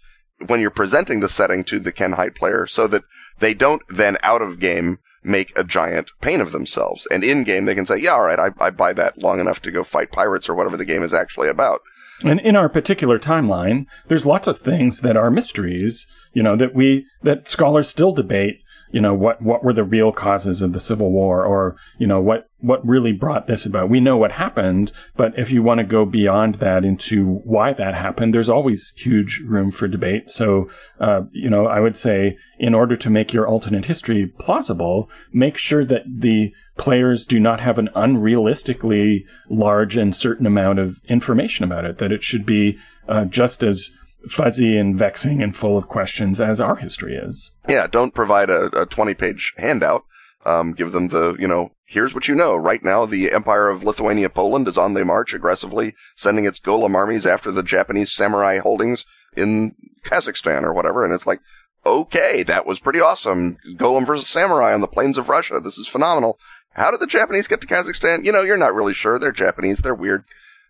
[0.47, 3.03] when you're presenting the setting to the Ken Hite player, so that
[3.39, 7.05] they don't then out of game make a giant pain of themselves.
[7.11, 9.61] And in game, they can say, yeah, all right, I, I buy that long enough
[9.61, 11.81] to go fight pirates or whatever the game is actually about.
[12.23, 16.75] And in our particular timeline, there's lots of things that are mysteries, you know, that
[16.75, 20.79] we, that scholars still debate you know what what were the real causes of the
[20.79, 24.91] civil war or you know what what really brought this about we know what happened
[25.15, 29.41] but if you want to go beyond that into why that happened there's always huge
[29.45, 33.47] room for debate so uh, you know i would say in order to make your
[33.47, 40.15] alternate history plausible make sure that the players do not have an unrealistically large and
[40.15, 43.91] certain amount of information about it that it should be uh, just as
[44.29, 47.51] fuzzy and vexing and full of questions as our history is.
[47.73, 50.03] Yeah, don't provide a, a 20 page handout.
[50.45, 52.55] Um, give them the, you know, here's what you know.
[52.55, 56.95] Right now, the Empire of Lithuania Poland is on the march aggressively, sending its golem
[56.95, 59.05] armies after the Japanese samurai holdings
[59.35, 61.05] in Kazakhstan or whatever.
[61.05, 61.41] And it's like,
[61.85, 63.57] okay, that was pretty awesome.
[63.77, 65.59] Golem versus samurai on the plains of Russia.
[65.63, 66.39] This is phenomenal.
[66.71, 68.25] How did the Japanese get to Kazakhstan?
[68.25, 69.19] You know, you're not really sure.
[69.19, 69.79] They're Japanese.
[69.79, 70.23] They're weird.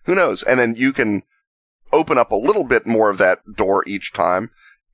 [0.05, 0.43] Who knows?
[0.43, 1.23] And then you can
[1.93, 4.49] open up a little bit more of that door each time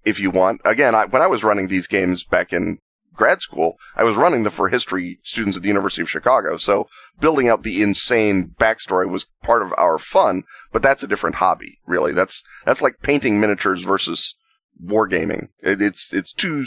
[0.06, 0.62] if you want.
[0.64, 2.80] Again, I, when I was running these games back in
[3.16, 6.58] grad school, I was running them for history students at the University of Chicago.
[6.58, 6.88] So
[7.20, 11.80] building out the insane backstory was part of our fun, but that's a different hobby,
[11.86, 12.14] really.
[12.14, 14.36] That's, that's like painting miniatures versus
[14.84, 15.50] wargaming.
[15.62, 16.66] It, it's, it's two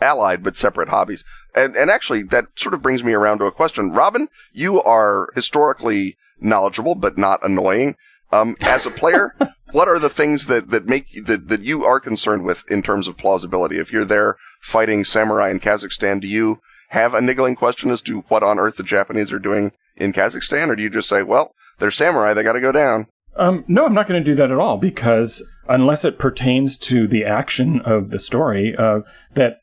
[0.00, 1.24] allied but separate hobbies.
[1.54, 3.90] And, and actually that sort of brings me around to a question.
[3.90, 7.96] Robin, you are historically knowledgeable but not annoying.
[8.30, 9.34] Um, as a player,
[9.72, 13.08] what are the things that, that make that, that you are concerned with in terms
[13.08, 13.78] of plausibility?
[13.78, 18.24] If you're there fighting samurai in Kazakhstan, do you have a niggling question as to
[18.28, 21.54] what on earth the Japanese are doing in Kazakhstan, or do you just say, well,
[21.78, 23.06] they're samurai, they got to go down?
[23.36, 27.06] Um, no, I'm not going to do that at all because unless it pertains to
[27.06, 29.00] the action of the story, uh,
[29.34, 29.60] that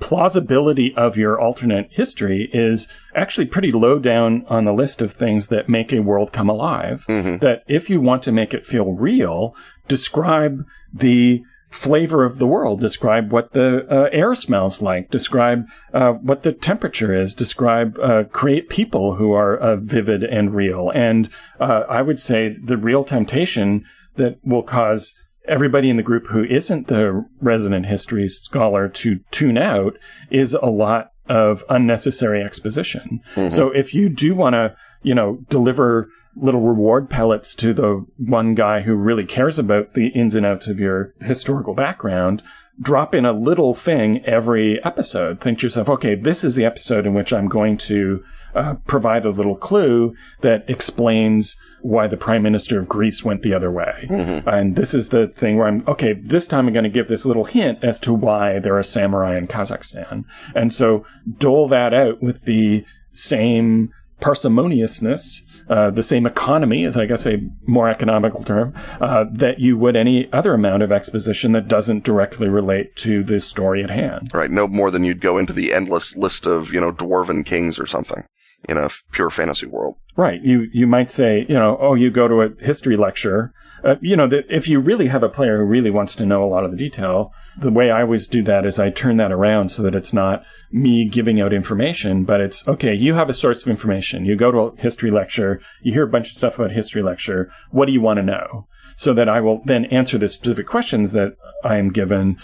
[0.00, 5.46] plausibility of your alternate history is actually pretty low down on the list of things
[5.48, 7.04] that make a world come alive.
[7.08, 7.38] Mm-hmm.
[7.38, 9.54] That if you want to make it feel real,
[9.88, 16.12] describe the flavor of the world, describe what the uh, air smells like, describe uh,
[16.12, 20.90] what the temperature is, describe, uh, create people who are uh, vivid and real.
[20.90, 21.28] And
[21.60, 23.84] uh, I would say the real temptation
[24.16, 25.12] that will cause
[25.46, 29.94] everybody in the group who isn't the resident history scholar to tune out
[30.30, 33.20] is a lot of unnecessary exposition.
[33.34, 33.54] Mm-hmm.
[33.54, 38.54] So if you do want to, you know, deliver little reward pellets to the one
[38.54, 42.42] guy who really cares about the ins and outs of your historical background,
[42.80, 45.40] drop in a little thing every episode.
[45.40, 48.22] Think to yourself, okay, this is the episode in which I'm going to
[48.54, 53.52] uh, provide a little clue that explains why the prime minister of Greece went the
[53.52, 54.08] other way.
[54.08, 54.48] Mm-hmm.
[54.48, 57.26] And this is the thing where I'm, okay, this time I'm going to give this
[57.26, 60.24] little hint as to why there are samurai in Kazakhstan.
[60.54, 61.04] And so
[61.38, 67.36] dole that out with the same parsimoniousness, uh, the same economy, as I guess a
[67.66, 68.72] more economical term,
[69.02, 73.40] uh, that you would any other amount of exposition that doesn't directly relate to the
[73.40, 74.30] story at hand.
[74.32, 74.50] Right.
[74.50, 77.86] No more than you'd go into the endless list of, you know, dwarven kings or
[77.86, 78.24] something
[78.68, 79.96] in a pure fantasy world.
[80.16, 80.40] Right.
[80.42, 83.52] You you might say, you know, oh, you go to a history lecture.
[83.84, 86.42] Uh, you know, that if you really have a player who really wants to know
[86.42, 89.30] a lot of the detail, the way I always do that is I turn that
[89.30, 90.42] around so that it's not
[90.72, 92.94] me giving out information, but it's okay.
[92.94, 94.24] You have a source of information.
[94.24, 95.60] You go to a history lecture.
[95.82, 97.50] You hear a bunch of stuff about history lecture.
[97.72, 98.68] What do you want to know?
[98.96, 102.38] So that I will then answer the specific questions that I am given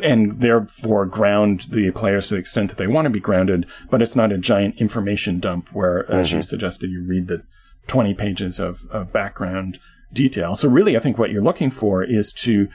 [0.00, 4.02] and therefore ground the players to the extent that they want to be grounded, but
[4.02, 6.12] it's not a giant information dump where, mm-hmm.
[6.14, 6.48] as you mm-hmm.
[6.48, 7.42] suggested, you read the
[7.88, 9.78] 20 pages of, of background
[10.12, 10.54] detail.
[10.54, 12.68] So really, I think what you're looking for is to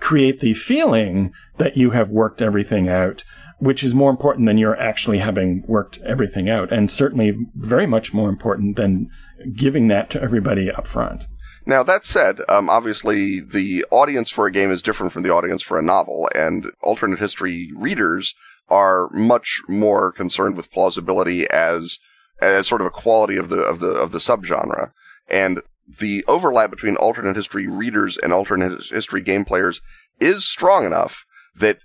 [0.00, 3.24] create the feeling that you have worked everything out,
[3.58, 8.12] which is more important than you're actually having worked everything out, and certainly very much
[8.12, 9.10] more important than
[9.54, 11.24] giving that to everybody up front.
[11.68, 15.62] Now, that said, um, obviously the audience for a game is different from the audience
[15.62, 18.34] for a novel, and alternate history readers
[18.70, 21.98] are much more concerned with plausibility as
[22.40, 24.92] as sort of a quality of the of the of the subgenre.
[25.28, 25.60] And
[26.00, 29.82] the overlap between alternate history readers and alternate history game players
[30.18, 31.80] is strong enough that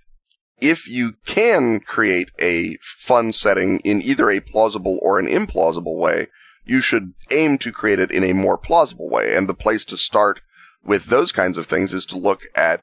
[0.62, 6.30] if you can create a fun setting in either a plausible or an implausible way,
[6.66, 9.36] you should aim to create it in a more plausible way.
[9.36, 10.42] And the place to start
[10.86, 12.82] with those kinds of things is to look at,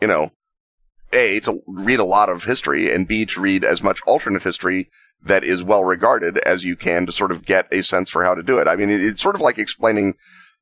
[0.00, 0.32] you know,
[1.12, 4.90] A, to read a lot of history, and B, to read as much alternate history
[5.24, 8.34] that is well regarded as you can to sort of get a sense for how
[8.34, 8.68] to do it.
[8.68, 10.14] I mean, it's sort of like explaining,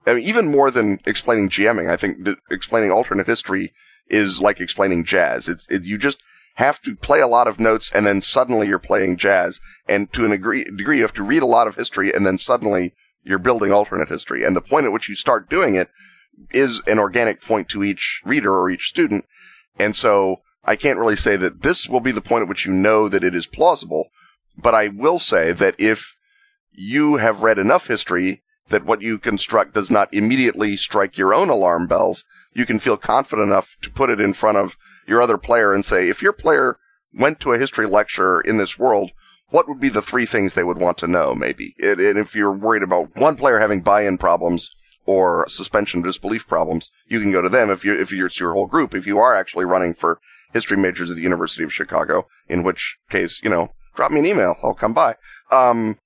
[0.07, 2.19] I mean, even more than explaining GMing, I think
[2.51, 3.73] explaining alternate history
[4.09, 5.49] is like explaining jazz.
[5.49, 6.19] It's, it, you just,
[6.57, 9.61] have to play a lot of notes and then suddenly you're playing jazz.
[9.89, 12.39] And to an degree, degree, you have to read a lot of history and then
[12.39, 14.45] suddenly you're building alternate history.
[14.45, 15.89] And the point at which you start doing it
[16.53, 19.27] is an organic point to each reader or each student.
[19.79, 22.73] And so I can't really say that this will be the point at which you
[22.73, 24.09] know that it is plausible,
[24.57, 26.15] but I will say that if
[26.73, 31.51] you have read enough history that what you construct does not immediately strike your own
[31.51, 34.73] alarm bells, you can feel confident enough to put it in front of
[35.07, 36.79] your other player and say, if your player
[37.13, 39.11] went to a history lecture in this world,
[39.51, 41.75] what would be the three things they would want to know, maybe?
[41.81, 44.71] And if you're worried about one player having buy-in problems
[45.05, 48.55] or suspension disbelief problems, you can go to them if you if you're, it's your
[48.55, 48.95] whole group.
[48.95, 50.21] If you are actually running for
[50.53, 54.27] history majors at the University of Chicago, in which case, you know, drop me an
[54.27, 54.57] email.
[54.63, 55.17] I'll come by.
[55.53, 55.99] Um,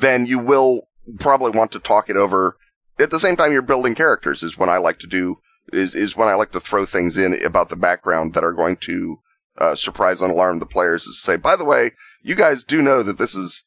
[0.00, 0.88] then you will
[1.20, 2.56] probably want to talk it over.
[2.98, 5.38] At the same time, you're building characters is when I like to do
[5.72, 8.76] is is when I like to throw things in about the background that are going
[8.82, 9.18] to
[9.58, 11.04] uh, surprise and alarm the players.
[11.04, 11.92] Is say, by the way,
[12.22, 13.64] you guys do know that this is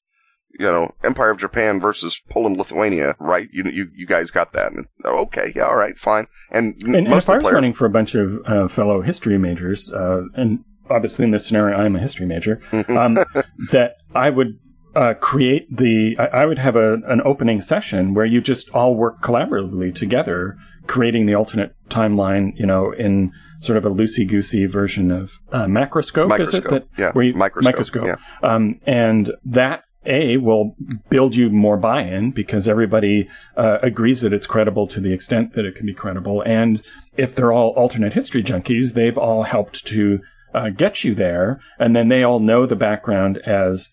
[0.57, 3.47] you know Empire of Japan versus Poland Lithuania, right?
[3.51, 4.71] You you you guys got that?
[4.71, 6.27] And, oh, okay, yeah, all right, fine.
[6.51, 9.37] And, and, and if I was players, running for a bunch of uh, fellow history
[9.37, 13.15] majors, uh, and obviously in this scenario I'm a history major, um,
[13.71, 14.59] that I would
[14.95, 16.15] uh, create the.
[16.19, 20.57] I, I, would have a, an opening session where you just all work collaboratively together
[20.87, 23.31] creating the alternate timeline, you know, in
[23.61, 26.69] sort of a loosey goosey version of uh, macroscope, microscope, is it?
[26.69, 27.73] That, yeah, where you, microscope.
[27.73, 28.05] microscope.
[28.05, 28.15] Yeah.
[28.49, 30.75] Um, and that a will
[31.09, 35.65] build you more buy-in because everybody uh, agrees that it's credible to the extent that
[35.65, 36.41] it can be credible.
[36.41, 36.81] And
[37.17, 40.19] if they're all alternate history junkies, they've all helped to
[40.53, 43.89] uh, get you there, and then they all know the background as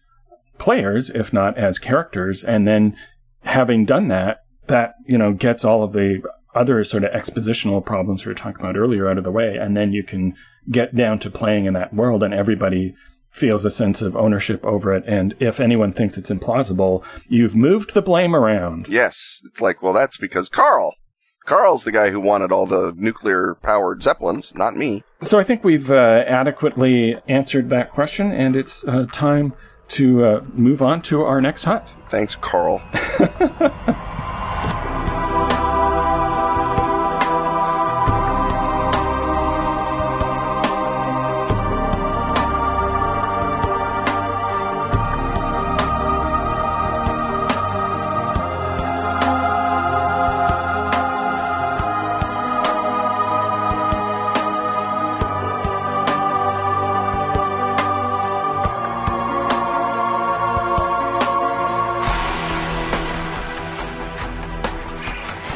[0.58, 2.42] players, if not as characters.
[2.42, 2.96] And then
[3.42, 6.22] having done that, that you know gets all of the
[6.58, 9.76] other sort of expositional problems we were talking about earlier out of the way, and
[9.76, 10.34] then you can
[10.70, 12.94] get down to playing in that world, and everybody
[13.30, 15.04] feels a sense of ownership over it.
[15.06, 18.86] And if anyone thinks it's implausible, you've moved the blame around.
[18.88, 20.94] Yes, it's like, well, that's because Carl.
[21.46, 25.02] Carl's the guy who wanted all the nuclear powered zeppelins, not me.
[25.22, 29.54] So I think we've uh, adequately answered that question, and it's uh, time
[29.90, 31.90] to uh, move on to our next hut.
[32.10, 32.82] Thanks, Carl.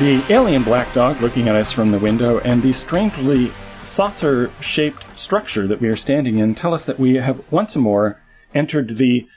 [0.02, 3.52] The alien black dog looking at us from the window and the strangely
[3.84, 8.20] saucer shaped structure that we are standing in tell us that we have once more
[8.52, 9.28] entered the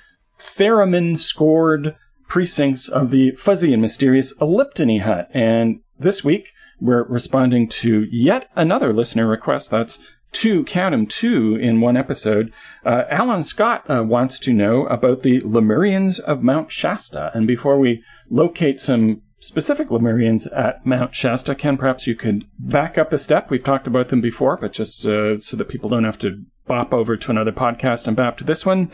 [0.58, 1.96] theremin scored
[2.28, 5.30] precincts of the fuzzy and mysterious Eliptony Hut.
[5.36, 6.48] And this week,
[6.82, 9.70] we're responding to yet another listener request.
[9.70, 10.00] That's
[10.32, 12.52] two, count them two in one episode.
[12.84, 17.30] Uh, Alan Scott uh, wants to know about the Lemurians of Mount Shasta.
[17.36, 22.98] And before we locate some specific Lemurians at Mount Shasta, Ken, perhaps you could back
[22.98, 23.50] up a step.
[23.50, 26.94] We've talked about them before, but just uh, so that people don't have to bop
[26.94, 28.92] over to another podcast and bop to this one.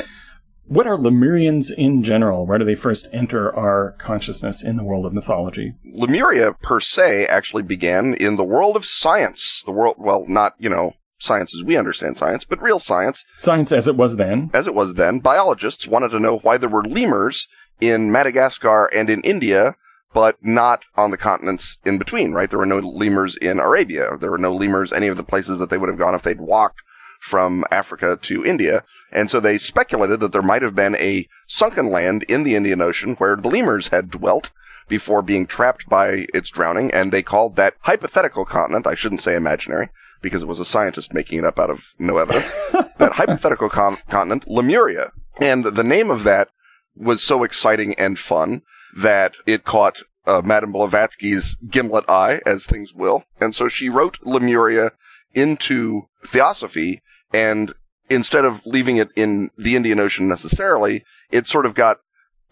[0.66, 2.46] What are Lemurians in general?
[2.46, 5.74] Where do they first enter our consciousness in the world of mythology?
[5.84, 9.64] Lemuria per se actually began in the world of science.
[9.66, 13.24] The world, well, not, you know, science as we understand science, but real science.
[13.38, 14.50] Science as it was then.
[14.54, 15.20] As it was then.
[15.20, 17.48] Biologists wanted to know why there were lemurs
[17.82, 19.76] in Madagascar and in India,
[20.14, 22.50] but not on the continents in between, right?
[22.50, 24.18] There were no lemurs in Arabia.
[24.20, 26.42] There were no lemurs any of the places that they would have gone if they'd
[26.42, 26.82] walked
[27.22, 28.84] from Africa to India.
[29.12, 32.82] And so they speculated that there might have been a sunken land in the Indian
[32.82, 34.50] Ocean where the lemurs had dwelt
[34.88, 39.36] before being trapped by its drowning, and they called that hypothetical continent, I shouldn't say
[39.36, 39.90] imaginary,
[40.22, 42.52] because it was a scientist making it up out of no evidence,
[43.00, 45.12] that hypothetical con- continent, Lemuria.
[45.40, 46.50] And the name of that
[46.96, 48.64] was so exciting and fun
[48.98, 53.24] that it caught uh, Madame Blavatsky's gimlet eye, as things will.
[53.40, 54.92] And so she wrote Lemuria
[55.34, 57.02] into Theosophy,
[57.34, 57.74] and
[58.10, 61.98] instead of leaving it in the Indian Ocean necessarily, it sort of got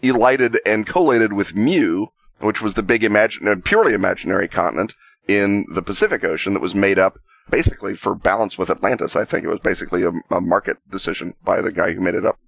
[0.02, 2.08] elided and collated with Mu,
[2.40, 4.94] which was the big imaginary, purely imaginary continent
[5.28, 7.20] in the Pacific Ocean that was made up
[7.50, 9.16] basically for balance with Atlantis.
[9.16, 12.26] I think it was basically a, a market decision by the guy who made it
[12.26, 12.40] up.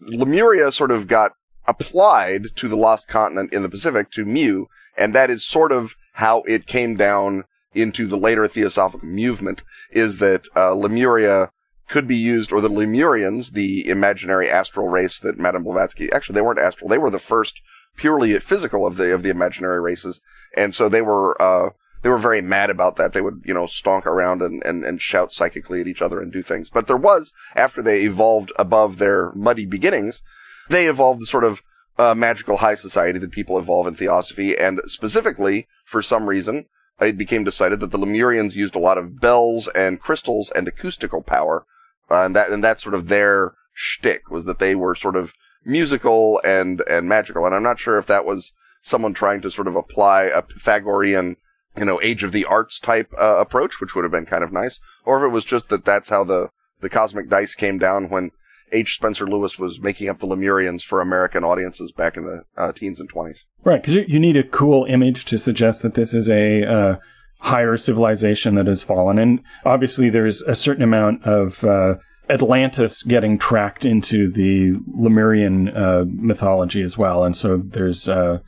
[0.00, 1.32] Lemuria sort of got
[1.66, 5.92] applied to the lost continent in the Pacific to Mu, and that is sort of
[6.14, 7.44] how it came down
[7.74, 11.50] into the later theosophical movement is that uh, Lemuria
[11.88, 16.40] could be used, or the Lemurians, the imaginary astral race that Madame Blavatsky, actually they
[16.40, 17.60] weren't astral, they were the first
[17.96, 20.20] purely physical of the of the imaginary races,
[20.56, 21.70] and so they were uh,
[22.02, 23.12] they were very mad about that.
[23.12, 26.32] They would you know stonk around and, and and shout psychically at each other and
[26.32, 26.68] do things.
[26.72, 30.22] But there was after they evolved above their muddy beginnings,
[30.68, 31.60] they evolved the sort of
[31.98, 36.66] uh, magical high society that people evolve in theosophy, and specifically for some reason
[37.00, 41.22] it became decided that the Lemurians used a lot of bells and crystals and acoustical
[41.22, 41.66] power,
[42.10, 45.32] uh, and that and that's sort of their shtick was that they were sort of
[45.64, 47.44] musical and and magical.
[47.44, 48.52] And I'm not sure if that was
[48.82, 51.36] someone trying to sort of apply a Pythagorean,
[51.76, 54.52] you know, age of the arts type uh, approach, which would have been kind of
[54.52, 56.48] nice, or if it was just that that's how the
[56.80, 58.30] the cosmic dice came down when
[58.72, 58.96] H.
[58.96, 63.00] Spencer Lewis was making up the Lemurians for American audiences back in the uh, teens
[63.00, 63.38] and 20s.
[63.64, 66.96] Right, because you, you, need a cool image to suggest that this is a uh,
[67.38, 69.18] higher civilization that has fallen.
[69.18, 71.94] And obviously, there's a certain amount of uh,
[72.28, 77.24] Atlantis getting tracked into the Lemurian uh, mythology as well.
[77.24, 78.38] And so there's, uh,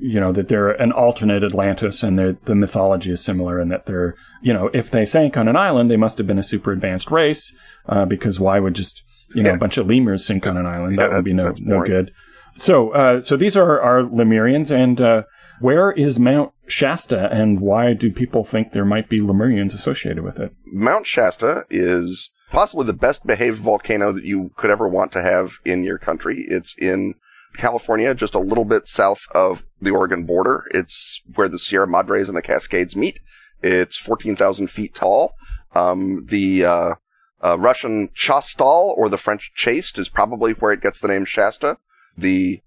[0.00, 4.16] you know, that they're an alternate Atlantis and the mythology is similar and that they're,
[4.42, 7.10] you know, if they sank on an island, they must have been a super advanced
[7.10, 7.52] race
[7.88, 9.02] uh, because why would just
[9.34, 9.56] you know, yeah.
[9.56, 10.96] a bunch of lemurs sink on an island.
[10.96, 12.12] Yeah, that would be no no good.
[12.56, 15.22] So, uh, so these are our Lemurians, and uh,
[15.60, 20.38] where is Mount Shasta, and why do people think there might be Lemurians associated with
[20.38, 20.52] it?
[20.66, 25.52] Mount Shasta is possibly the best behaved volcano that you could ever want to have
[25.64, 26.44] in your country.
[26.48, 27.14] It's in
[27.56, 30.64] California, just a little bit south of the Oregon border.
[30.72, 33.20] It's where the Sierra Madres and the Cascades meet.
[33.62, 35.34] It's 14,000 feet tall.
[35.74, 36.94] Um, the uh,
[37.42, 41.78] uh, Russian Chastal or the French Chaste is probably where it gets the name Shasta.
[42.16, 42.60] The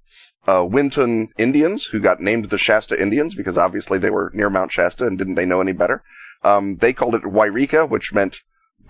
[0.47, 4.71] uh, Wintun Indians, who got named the Shasta Indians because obviously they were near Mount
[4.71, 6.03] Shasta and didn't they know any better,
[6.43, 8.38] um, they called it Wairika, which meant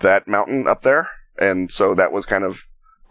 [0.00, 1.08] that mountain up there.
[1.38, 2.58] And so that was kind of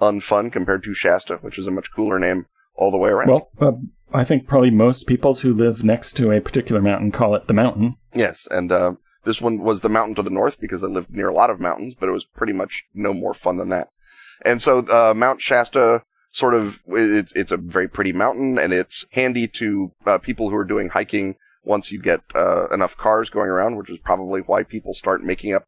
[0.02, 2.46] unfun compared to Shasta, which is a much cooler name
[2.76, 3.30] all the way around.
[3.30, 7.36] Well, uh, I think probably most peoples who live next to a particular mountain call
[7.36, 7.96] it the mountain.
[8.14, 8.94] Yes, and uh,
[9.26, 11.60] this one was the mountain to the north because I lived near a lot of
[11.60, 13.90] mountains, but it was pretty much no more fun than that.
[14.44, 19.06] And so uh, Mount Shasta sort of it's it's a very pretty mountain and it's
[19.12, 23.50] handy to uh, people who are doing hiking once you get uh, enough cars going
[23.50, 25.66] around, which is probably why people start making up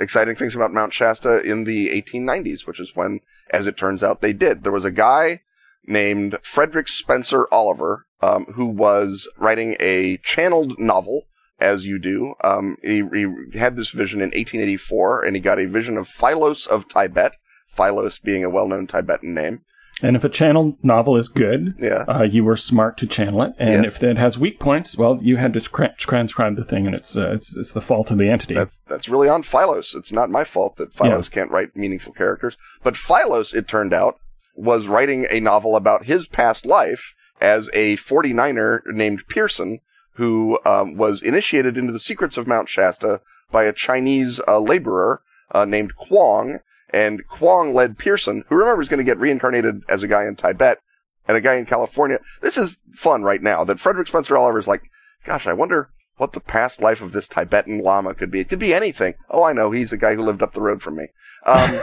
[0.00, 3.20] exciting things about Mount Shasta in the 1890s, which is when,
[3.50, 4.62] as it turns out, they did.
[4.62, 5.42] There was a guy
[5.86, 11.24] named Frederick Spencer Oliver um, who was writing a channeled novel
[11.60, 12.34] as you do.
[12.42, 16.66] Um, he, he, had this vision in 1884, and he got a vision of Phylos
[16.66, 17.36] of Tibet,
[17.76, 19.62] Phylos being a well-known Tibetan name.
[20.00, 22.04] And if a channeled novel is good, Yeah.
[22.06, 23.54] uh, you were smart to channel it.
[23.58, 23.96] And Yes.
[23.96, 27.32] if it has weak points, well, you had to transcribe the thing, and it's uh,
[27.32, 28.54] it's, it's the fault of the entity.
[28.54, 29.96] That's that's really on Phylos.
[29.96, 32.56] It's not my fault that Phylos can't write meaningful characters.
[32.84, 34.18] But Phylos, it turned out,
[34.54, 39.80] was writing a novel about his past life as a 49er named Pierson,
[40.18, 45.22] who um, was initiated into the secrets of Mount Shasta by a Chinese uh, laborer
[45.54, 46.58] uh, named Quong.
[46.90, 50.36] And Quong led Pierson, who remember is going to get reincarnated as a guy in
[50.36, 50.80] Tibet
[51.26, 52.18] and a guy in California.
[52.42, 54.82] This is fun right now that Frederick Spencer Oliver is like,
[55.24, 58.40] gosh, I wonder what the past life of this Tibetan Lama could be.
[58.40, 59.14] It could be anything.
[59.30, 59.70] Oh, I know.
[59.70, 61.06] He's a guy who lived up the road from me.
[61.46, 61.80] Um,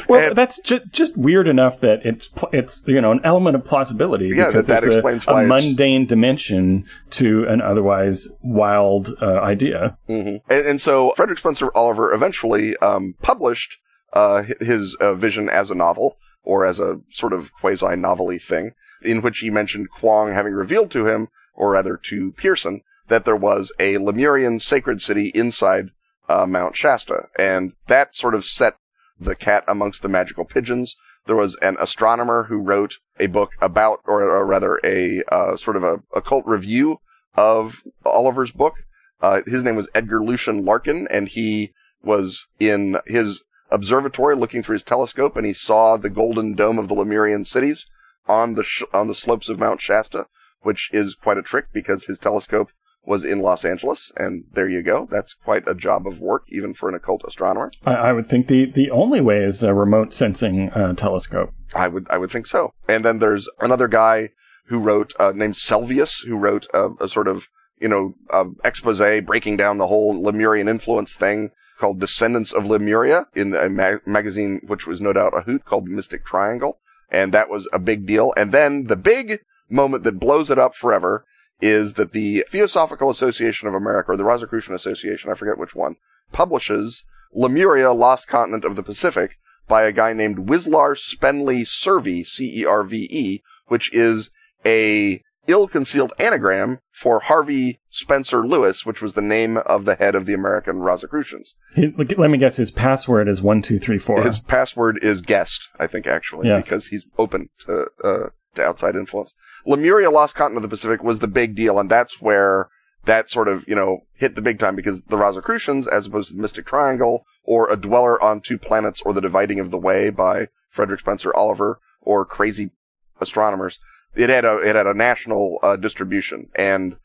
[0.10, 3.56] well, and- that's ju- just weird enough that it's pl- it's you know an element
[3.56, 4.30] of plausibility.
[4.34, 8.28] Yeah, because that- that it's a- explains a, why it's- mundane dimension to an otherwise
[8.42, 9.98] wild uh, idea.
[10.08, 13.74] hmm And, and so Frederick Spencer Oliver eventually um, published
[14.14, 18.72] uh, his uh, vision as a novel, or as a sort of quasi novelty thing,
[19.02, 23.36] in which he mentioned Quong having revealed to him, or rather to Pierson, that there
[23.36, 25.92] was a Lemurian sacred city inside
[26.28, 28.78] uh, Mount Shasta, and that sort of set
[29.20, 30.96] the cat amongst the magical pigeons.
[31.28, 35.78] There was an astronomer who wrote a book about, or, or rather, a uh, sort
[35.78, 37.00] of a occult review
[37.36, 37.76] of
[38.06, 38.76] Oliver's book.
[39.22, 43.42] Uh, his name was Edgar Lucien Larkin, and he was in his
[43.72, 47.88] observatory looking through his telescope, and he saw the golden dome of the Lemurian cities
[48.28, 50.28] on the sh- on the slopes of Mount Shasta,
[50.66, 52.70] which is quite a trick because his telescope
[53.06, 55.08] was in Los Angeles, and there you go.
[55.12, 57.72] That's quite a job of work, even for an occult astronomer.
[57.86, 61.54] I, I would think the the only way is a remote sensing uh, telescope.
[61.74, 62.74] I would I would think so.
[62.88, 64.30] And then there's another guy
[64.68, 67.44] who wrote uh, named Selvius who wrote a, a sort of
[67.80, 73.28] you know uh, expose breaking down the whole Lemurian influence thing called Descendants of Lemuria
[73.36, 76.80] in a ma- magazine which was no doubt a hoot called Mystic Triangle,
[77.12, 78.34] and that was a big deal.
[78.36, 81.26] And then the big moment that blows it up forever
[81.62, 85.96] is that the Theosophical Association of America or the Rosicrucian Association, I forget which one,
[86.32, 87.04] publishes
[87.34, 89.32] Lemuria, Lost Continent of the Pacific
[89.68, 94.30] by a guy named Wishar Spenley Cerve, C-E-R-V-E, which is
[94.66, 100.26] a ill-concealed anagram for Harvey Spencer Lewis, which was the name of the head of
[100.26, 101.54] the American Rosicrucians.
[101.76, 102.58] He, let me guess.
[102.58, 104.24] His password is one two three four.
[104.24, 106.62] His password is guest, I think, actually, Yeah.
[106.62, 109.34] because he's open to uh, to outside influence.
[109.66, 112.70] Lemuria, Lost Continent of the Pacific, was the big deal, and that's where
[113.06, 116.36] that sort of you know hit the big time because the Rosicrucians, as opposed to
[116.36, 120.10] the Mystic Triangle or A Dweller on Two Planets or The Dividing of the Way
[120.10, 122.72] by Frederick Spencer Oliver or Crazy
[123.20, 123.80] Astronomers,
[124.16, 126.98] it had a it had a national uh, distribution, and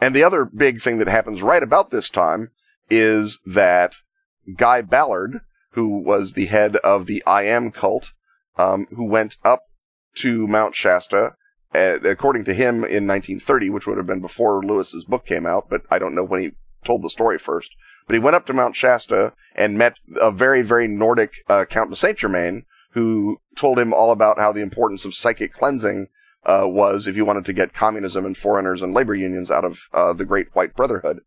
[0.00, 2.50] and the other big thing that happens right about this time
[2.90, 3.92] is that
[4.56, 5.40] Guy Ballard,
[5.72, 8.10] who was the head of the I Am cult,
[8.56, 9.62] um, who went up
[10.16, 11.34] to Mount Shasta,
[11.74, 15.68] uh, according to him, in 1930, which would have been before Lewis's book came out,
[15.68, 16.50] but I don't know when he
[16.84, 17.70] told the story first.
[18.06, 21.90] But he went up to Mount Shasta and met a very, very Nordic uh, Count
[21.90, 26.08] de Saint Germain, who told him all about how the importance of psychic cleansing
[26.46, 29.76] uh, was if you wanted to get communism and foreigners and labor unions out of
[29.92, 31.20] uh, the Great White Brotherhood.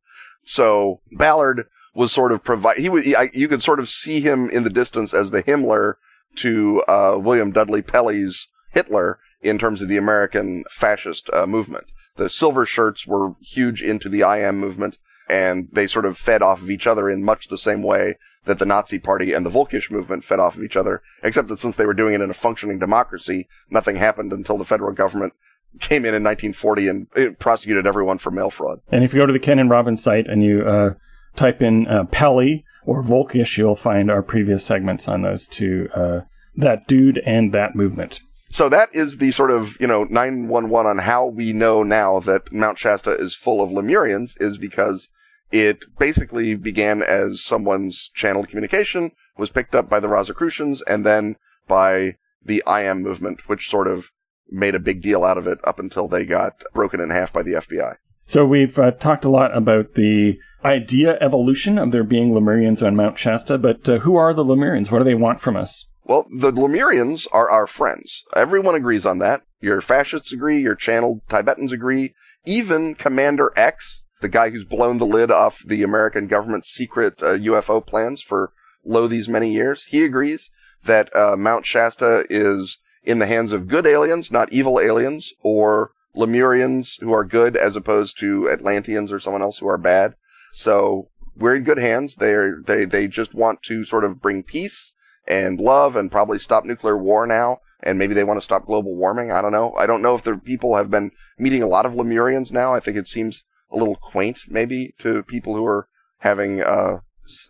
[0.43, 2.77] So Ballard was sort of provide.
[2.77, 3.05] He was.
[3.15, 5.95] I, you could sort of see him in the distance as the Himmler
[6.37, 11.85] to uh, William Dudley Pelley's Hitler in terms of the American fascist uh, movement.
[12.17, 14.97] The silver shirts were huge into the I am movement,
[15.29, 18.59] and they sort of fed off of each other in much the same way that
[18.59, 21.75] the Nazi Party and the Volkisch movement fed off of each other, except that since
[21.75, 25.33] they were doing it in a functioning democracy, nothing happened until the federal government
[25.79, 28.81] came in in 1940 and it prosecuted everyone for mail fraud.
[28.91, 30.93] And if you go to the Ken and Robin site and you uh,
[31.35, 36.21] type in uh, Pelley or Volkisch, you'll find our previous segments on those two, uh,
[36.55, 38.19] that dude and that movement.
[38.51, 42.51] So that is the sort of, you know, 911 on how we know now that
[42.51, 45.07] Mount Shasta is full of Lemurians is because
[45.51, 51.37] it basically began as someone's channeled communication, was picked up by the Rosicrucians, and then
[51.67, 54.05] by the I Am movement, which sort of
[54.49, 57.43] made a big deal out of it up until they got broken in half by
[57.43, 57.95] the FBI.
[58.25, 62.95] So we've uh, talked a lot about the idea evolution of there being Lemurians on
[62.95, 64.91] Mount Shasta, but uh, who are the Lemurians?
[64.91, 65.85] What do they want from us?
[66.11, 68.25] Well, the Lemurians are our friends.
[68.35, 69.43] Everyone agrees on that.
[69.61, 72.15] Your fascists agree, your channeled Tibetans agree.
[72.43, 77.37] Even Commander X, the guy who's blown the lid off the American government's secret uh,
[77.37, 78.51] UFO plans for
[78.83, 80.49] lo these many years, he agrees
[80.83, 85.91] that uh, Mount Shasta is in the hands of good aliens, not evil aliens, or
[86.13, 90.15] Lemurians who are good as opposed to Atlanteans or someone else who are bad.
[90.51, 91.07] So
[91.37, 92.17] we're in good hands.
[92.17, 94.91] They're, they they just want to sort of bring peace
[95.27, 98.95] and love and probably stop nuclear war now and maybe they want to stop global
[98.95, 99.31] warming.
[99.31, 99.73] I don't know.
[99.77, 102.75] I don't know if the people have been meeting a lot of Lemurians now.
[102.75, 105.87] I think it seems a little quaint, maybe, to people who are
[106.19, 106.99] having uh,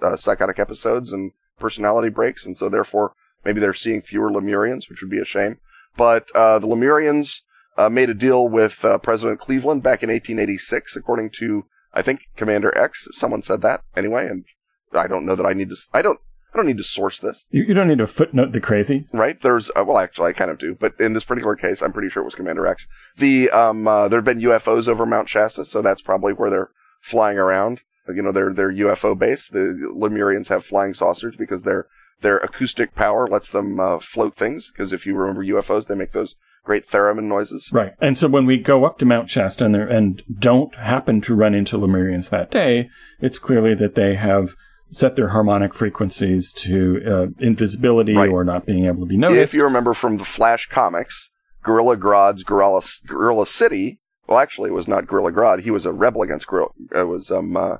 [0.01, 3.13] uh, psychotic episodes and personality breaks, and so therefore
[3.43, 5.57] maybe they're seeing fewer Lemurians, which would be a shame.
[5.97, 7.41] But uh, the Lemurians
[7.77, 12.21] uh, made a deal with uh, President Cleveland back in 1886, according to I think
[12.37, 13.07] Commander X.
[13.11, 14.45] Someone said that anyway, and
[14.93, 15.75] I don't know that I need to.
[15.93, 16.19] I don't.
[16.53, 17.45] I don't need to source this.
[17.49, 19.37] You, you don't need to footnote the crazy, right?
[19.41, 22.09] There's uh, well, actually, I kind of do, but in this particular case, I'm pretty
[22.09, 22.85] sure it was Commander X.
[23.17, 26.69] The um, uh, there have been UFOs over Mount Shasta, so that's probably where they're
[27.01, 27.81] flying around.
[28.13, 29.47] You know, their their UFO base.
[29.47, 31.87] The Lemurians have flying saucers because their
[32.21, 34.71] their acoustic power lets them uh, float things.
[34.73, 37.69] Because if you remember UFOs, they make those great theremin noises.
[37.71, 37.93] Right.
[37.99, 41.55] And so when we go up to Mount Shasta and, and don't happen to run
[41.55, 42.89] into Lemurians that day,
[43.19, 44.55] it's clearly that they have
[44.91, 48.29] set their harmonic frequencies to uh, invisibility right.
[48.29, 49.53] or not being able to be noticed.
[49.53, 51.29] If you remember from the Flash comics,
[51.63, 55.63] Gorilla Grodd's Gorilla, Gorilla City, well, actually, it was not Gorilla Grodd.
[55.63, 56.69] He was a rebel against Gorilla.
[56.95, 57.77] It was um, uh,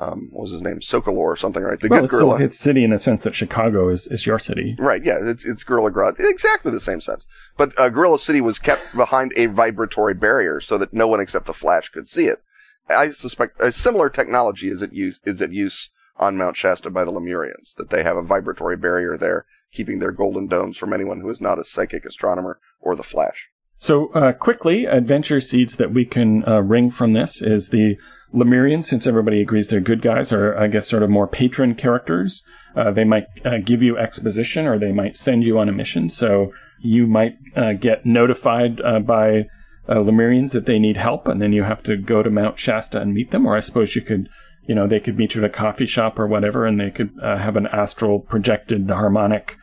[0.00, 1.80] um, what was his name, Sokolor or something, right?
[1.80, 2.36] The well, good it's gorilla.
[2.36, 4.76] still its city in the sense that Chicago is, is your city.
[4.78, 6.16] Right, yeah, it's, it's Gorilla Grodd.
[6.18, 7.26] Exactly the same sense.
[7.56, 11.46] But uh, Gorilla City was kept behind a vibratory barrier so that no one except
[11.46, 12.42] the Flash could see it.
[12.88, 17.04] I suspect a similar technology is at use, is at use on Mount Shasta by
[17.04, 21.20] the Lemurians, that they have a vibratory barrier there, keeping their golden domes from anyone
[21.20, 23.48] who is not a psychic astronomer or the Flash.
[23.78, 27.96] So, uh, quickly, adventure seeds that we can uh, ring from this is the
[28.34, 32.42] Lemurians, since everybody agrees they're good guys, are, I guess, sort of more patron characters.
[32.76, 36.10] Uh, they might uh, give you exposition or they might send you on a mission.
[36.10, 39.44] So you might uh, get notified uh, by
[39.88, 43.14] Lemurians that they need help, and then you have to go to Mount Shasta and
[43.14, 43.46] meet them.
[43.46, 44.28] Or I suppose you could,
[44.68, 47.10] you know, they could meet you at a coffee shop or whatever, and they could
[47.20, 49.56] uh, have an astral projected harmonic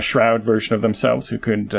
[0.00, 1.72] shroud version of themselves who could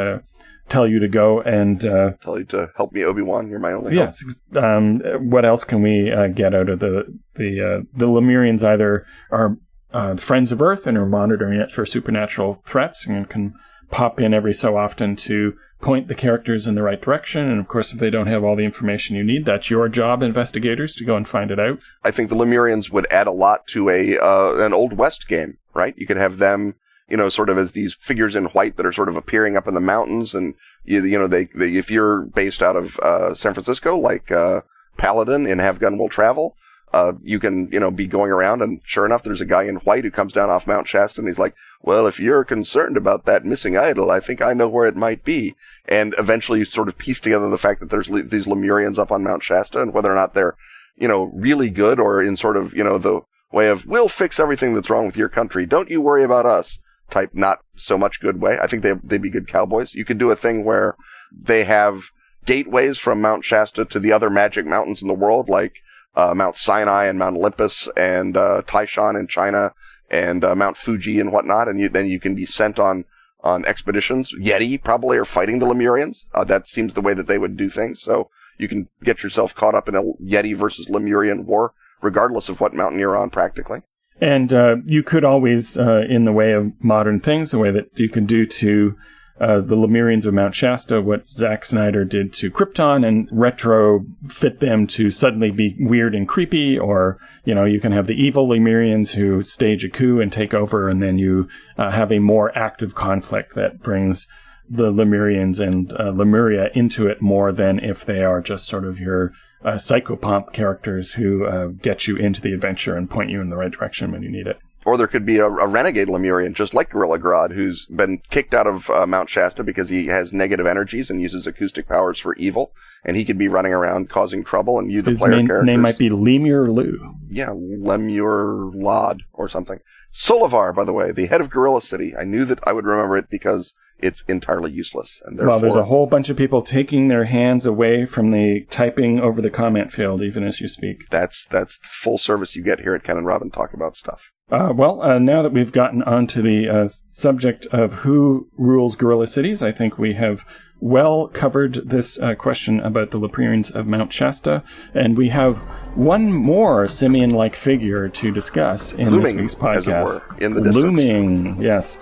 [0.69, 3.49] tell you to go and uh, tell you to help me, Obi Wan.
[3.49, 4.21] You're my only yes.
[4.55, 4.99] Um,
[5.30, 7.03] what else can we uh, get out of the
[7.36, 8.63] the uh, the Lemurians?
[8.63, 9.57] Either are
[9.93, 13.53] uh, friends of Earth and are monitoring it for supernatural threats and can
[13.92, 17.50] pop in every so often to point the characters in the right direction.
[17.50, 20.24] And of course, if they don't have all the information you need, that's your job,
[20.24, 21.80] investigators, to go and find it out.
[22.04, 25.58] I think the Lemurians would add a lot to a uh, an old west game,
[25.74, 25.96] right?
[25.98, 26.76] You could have them
[27.10, 29.68] you know, sort of as these figures in white that are sort of appearing up
[29.68, 30.36] in the mountains.
[30.36, 34.32] And, you, you know, they, they, if you're based out of, uh, San Francisco, like,
[34.32, 34.62] uh,
[34.98, 36.56] Paladin in Have Gun Will Travel,
[36.94, 39.76] uh, you can, you know, be going around and sure enough, there's a guy in
[39.78, 43.26] white who comes down off Mount Shasta and he's like, well, if you're concerned about
[43.26, 45.56] that missing idol, I think I know where it might be.
[45.86, 49.12] And eventually you sort of piece together the fact that there's le- these Lemurians up
[49.12, 50.56] on Mount Shasta and whether or not they're,
[50.96, 53.22] you know, really good or in sort of, you know, the
[53.52, 55.66] way of, we'll fix everything that's wrong with your country.
[55.66, 56.80] Don't you worry about us
[57.12, 58.58] type not so much good way.
[58.62, 59.94] I think they they'd be good cowboys.
[59.94, 60.96] You could do a thing where
[61.32, 62.02] they have
[62.46, 65.74] gateways from Mount Shasta to the other magic mountains in the world, like
[66.18, 69.74] uh, Mount Sinai and Mount Olympus and uh, Taishan in China
[70.09, 73.05] and uh, Mount Fuji and whatnot, and you, then you can be sent on
[73.41, 74.34] on expeditions.
[74.41, 76.24] Yeti probably are fighting the Lemurians.
[76.34, 78.01] Uh, that seems the way that they would do things.
[78.01, 82.59] So you can get yourself caught up in a Yeti versus Lemurian war, regardless of
[82.59, 83.84] what mountain you're on, practically.
[84.20, 87.91] And uh, you could always, uh, in the way of modern things, the way that
[87.93, 88.95] you can do to
[89.40, 94.88] uh, the Lemurians of Mount Shasta, what Zack Snyder did to Krypton, and retrofit them
[94.88, 96.78] to suddenly be weird and creepy.
[96.78, 100.54] Or, you know, you can have the evil Lemurians who stage a coup and take
[100.54, 104.28] over, and then you uh, have a more active conflict that brings
[104.70, 109.00] the Lemurians and uh, Lemuria into it more than if they are just sort of
[109.00, 109.32] your
[109.64, 113.56] uh, psychopomp characters who uh, get you into the adventure and point you in the
[113.56, 114.60] right direction when you need it.
[114.88, 118.54] Or there could be a, a renegade Lemurian, just like Gorilla Grodd, who's been kicked
[118.54, 122.34] out of uh, Mount Shasta because he has negative energies and uses acoustic powers for
[122.38, 122.72] evil,
[123.04, 125.68] and he could be running around causing trouble, and you, the His player main characters.
[125.68, 127.16] name might be Lemur Lu.
[127.30, 129.80] Yeah, Lemur Lod or something.
[130.16, 132.16] Solovar, by the way, the head of Gorilla City.
[132.16, 135.20] I knew that I would remember it because it's entirely useless.
[135.26, 139.20] And well, there's a whole bunch of people taking their hands away from the typing
[139.20, 141.10] over the comment field, even as you speak.
[141.10, 144.20] That's that's full service you get here at Ken and Robin talk about stuff.
[144.50, 149.28] Uh, well, uh, now that we've gotten onto the uh, subject of who rules Gorilla
[149.28, 150.39] Cities, I think we have
[150.80, 155.58] well covered this uh, question about the Lemurians of Mount Shasta, and we have
[155.95, 159.78] one more simian-like figure to discuss in Looming, this week's podcast.
[159.78, 160.76] As it were, in the distance.
[160.76, 161.98] Looming, yes.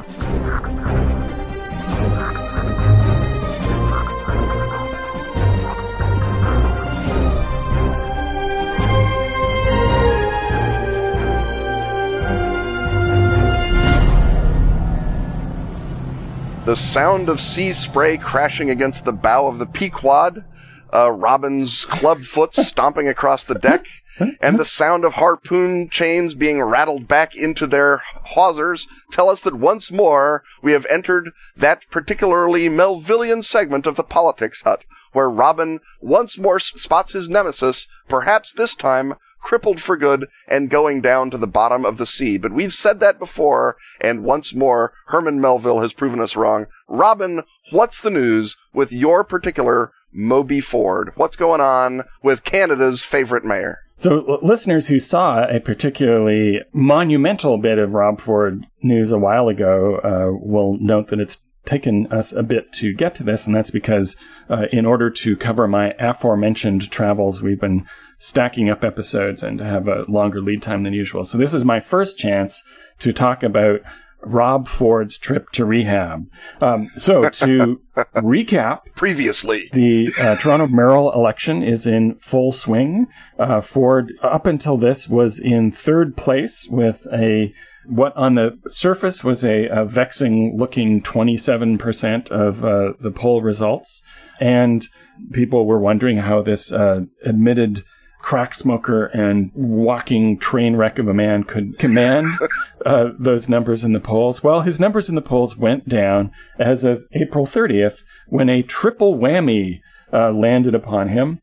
[16.66, 20.44] The sound of sea spray crashing against the bow of the Pequod,
[20.92, 23.86] uh, Robin's club foot stomping across the deck,
[24.42, 28.02] and the sound of harpoon chains being rattled back into their
[28.34, 34.04] hawsers tell us that once more we have entered that particularly Melvillian segment of the
[34.04, 39.14] politics hut, where Robin once more spots his nemesis, perhaps this time
[39.46, 42.36] crippled for good and going down to the bottom of the sea.
[42.38, 46.66] But we've said that before, and once more, Herman Melville has proven us wrong.
[46.90, 51.12] Robin, what's the news with your particular Moby Ford?
[51.16, 53.80] What's going on with Canada's favorite mayor?
[53.98, 60.00] So, listeners who saw a particularly monumental bit of Rob Ford news a while ago
[60.04, 63.72] uh, will note that it's taken us a bit to get to this, and that's
[63.72, 64.16] because
[64.50, 67.86] uh, in order to cover my aforementioned travels, we've been
[68.18, 71.26] stacking up episodes and to have a longer lead time than usual.
[71.26, 72.64] So this is my first chance
[73.00, 73.82] to talk about
[74.26, 76.28] Rob Ford's trip to rehab.
[76.62, 77.82] Um, so to
[78.16, 83.08] recap, previously the uh, Toronto mayoral election is in full swing.
[83.38, 87.54] Uh, Ford, up until this, was in third place with a
[87.88, 94.02] what on the surface was a, a vexing looking 27% of uh, the poll results.
[94.40, 94.88] And
[95.32, 97.84] people were wondering how this uh, admitted
[98.26, 102.26] crack smoker and walking train wreck of a man could command
[102.86, 104.44] uh, those numbers in the polls.
[104.44, 107.98] Well, his numbers in the polls went down as of April 30th
[108.28, 109.80] when a triple whammy
[110.12, 111.40] uh, landed upon him.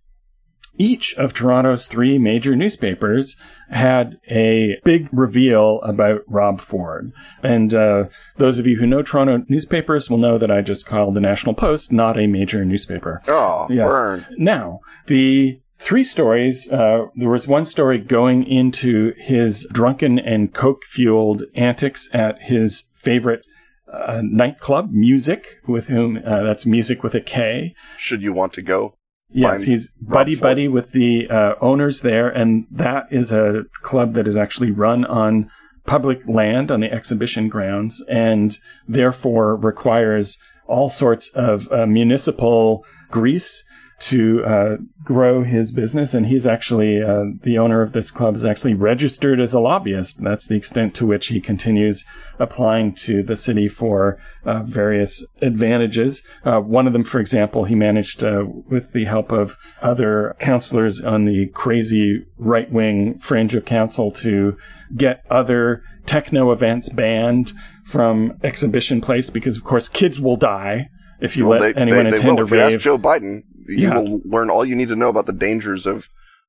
[0.76, 3.36] Each of Toronto's three major newspapers
[3.70, 7.12] had a big reveal about Rob Ford.
[7.44, 8.04] And uh,
[8.38, 11.54] those of you who know Toronto newspapers will know that I just called the National
[11.54, 13.22] Post not a major newspaper.
[13.28, 13.86] Oh, yes.
[13.86, 14.26] burn.
[14.36, 16.68] Now, the three stories.
[16.68, 22.84] Uh, there was one story going into his drunken and coke fueled antics at his
[22.94, 23.44] favorite
[23.92, 27.74] uh, nightclub, Muzik, with whom uh, that's Muzik with a K.
[27.98, 28.94] Should you want to go?
[29.34, 34.28] Yes, he's buddy buddy with the uh, owners there, and that is a club that
[34.28, 35.50] is actually run on
[35.86, 43.64] public land on the exhibition grounds, and therefore requires all sorts of uh, municipal grease
[44.02, 48.44] to uh, grow his business, and he's actually uh, the owner of this club is
[48.44, 50.16] actually registered as a lobbyist.
[50.20, 52.04] That's the extent to which he continues
[52.40, 56.20] applying to the city for uh, various advantages.
[56.44, 61.00] Uh, one of them, for example, he managed uh, with the help of other councillors
[61.00, 64.56] on the crazy right wing fringe of council to
[64.96, 67.52] get other techno events banned
[67.86, 70.88] from Exhibition Place because, of course, kids will die
[71.22, 72.80] if you well, let they, anyone they, attend they a rave.
[72.80, 73.98] Joe Biden, you yeah.
[73.98, 76.04] will learn all you need to know about the dangers of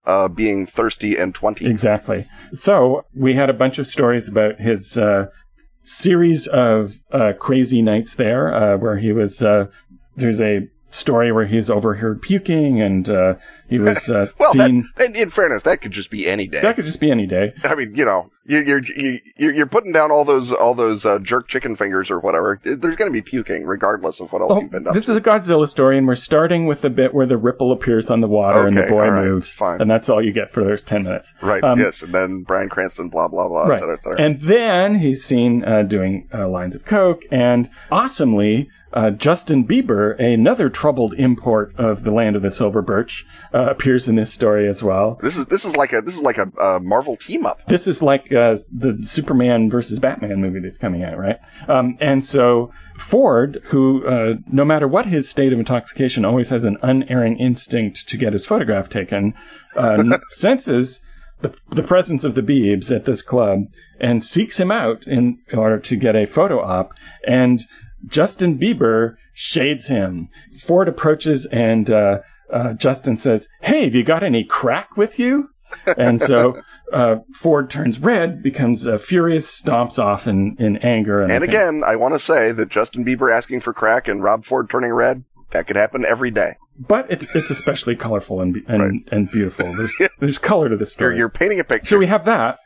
[0.05, 1.65] uh, being thirsty and 20.
[1.65, 2.27] Exactly.
[2.59, 5.27] So we had a bunch of stories about his uh,
[5.83, 9.41] series of uh, crazy nights there, uh, where he was.
[9.41, 9.67] Uh,
[10.15, 13.35] there's a story where he's overheard puking and uh,
[13.73, 14.87] he was uh, well, seen.
[14.97, 16.61] That, in, in fairness, that could just be any day.
[16.61, 17.53] That could just be any day.
[17.63, 21.47] I mean, you know, you're you're you're putting down all those all those uh, jerk
[21.47, 22.59] chicken fingers or whatever.
[22.63, 24.93] There's going to be puking regardless of what else oh, you've been done.
[24.93, 25.13] This to.
[25.13, 28.21] is a Godzilla story, and we're starting with the bit where the ripple appears on
[28.21, 29.49] the water okay, and the boy right, moves.
[29.49, 29.81] Fine.
[29.81, 31.33] and that's all you get for those ten minutes.
[31.41, 31.63] Right.
[31.63, 33.77] Um, yes, and then Bryan Cranston, blah blah blah, right.
[33.77, 34.21] et cetera, et cetera.
[34.21, 40.19] And then he's seen uh, doing uh, lines of coke, and awesomely uh, Justin Bieber,
[40.19, 44.67] another troubled import of the land of the silver birch, uh, appears in this story
[44.67, 45.19] as well.
[45.21, 47.59] This is this is like a this is like a, a Marvel team up.
[47.67, 51.37] This is like uh, the Superman versus Batman movie that's coming out, right?
[51.67, 56.63] Um, and so Ford, who uh, no matter what his state of intoxication, always has
[56.63, 59.33] an unerring instinct to get his photograph taken,
[59.75, 60.99] uh, senses.
[61.41, 63.65] The, the presence of the Beebs at this club
[63.99, 66.93] and seeks him out in order to get a photo op.
[67.27, 67.65] And
[68.07, 70.29] Justin Bieber shades him.
[70.65, 72.19] Ford approaches and uh,
[72.53, 75.49] uh, Justin says, Hey, have you got any crack with you?
[75.97, 76.61] And so
[76.93, 81.21] uh, Ford turns red, becomes uh, furious, stomps off in, in anger.
[81.21, 84.45] And, and again, I want to say that Justin Bieber asking for crack and Rob
[84.45, 86.57] Ford turning red, that could happen every day.
[86.77, 89.13] But it's it's especially colorful and and, right.
[89.13, 89.75] and beautiful.
[89.75, 91.13] There's there's color to this story.
[91.13, 91.87] You're, you're, painting a picture.
[91.87, 92.57] So we have that,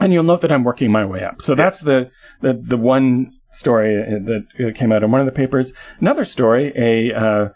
[0.00, 1.42] and you'll note that I'm working my way up.
[1.42, 2.10] So that's the,
[2.42, 5.72] the the one story that came out in one of the papers.
[5.98, 7.48] Another story, a, uh,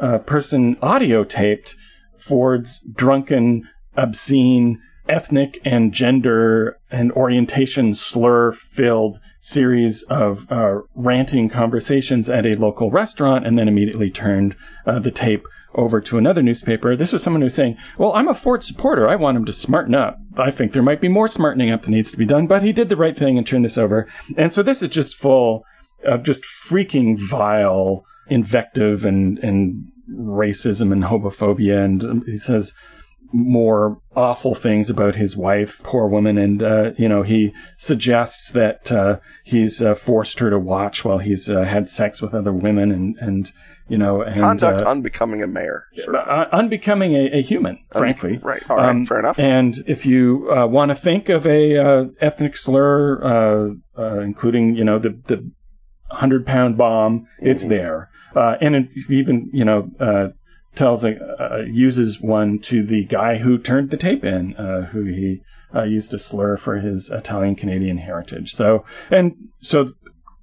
[0.00, 1.74] a person audio taped
[2.18, 12.28] Ford's drunken, obscene, ethnic and gender and orientation slur filled series of uh, ranting conversations
[12.28, 14.54] at a local restaurant and then immediately turned
[14.86, 16.96] uh, the tape over to another newspaper.
[16.96, 19.08] This was someone who was saying, Well, I'm a Ford supporter.
[19.08, 20.18] I want him to smarten up.
[20.36, 22.72] I think there might be more smartening up that needs to be done, but he
[22.72, 24.06] did the right thing and turned this over.
[24.36, 25.64] And so this is just full
[26.04, 31.84] of just freaking vile invective and, and racism and homophobia.
[31.84, 32.72] And he says
[33.34, 36.36] more awful things about his wife, poor woman.
[36.36, 41.18] And, uh, you know, he suggests that uh, he's uh, forced her to watch while
[41.18, 43.50] he's uh, had sex with other women and, and
[43.88, 45.84] you know, and, Conduct uh, unbecoming a mayor.
[45.94, 46.16] Sure.
[46.16, 48.38] uh, unbecoming a, a human, frankly.
[48.42, 48.62] Right.
[48.70, 48.88] All right.
[48.90, 49.38] Um, fair enough.
[49.38, 54.76] And if you uh, want to think of a uh, ethnic slur, uh, uh, including
[54.76, 55.50] you know the the
[56.10, 57.68] hundred pound bomb, it's Mhm.
[57.70, 58.08] there.
[58.34, 60.28] Uh, and even you know uh,
[60.74, 65.04] tells a uh, uses one to the guy who turned the tape in, uh, who
[65.04, 65.42] he
[65.74, 68.54] uh, used a slur for his Italian Canadian heritage.
[68.54, 69.92] So and so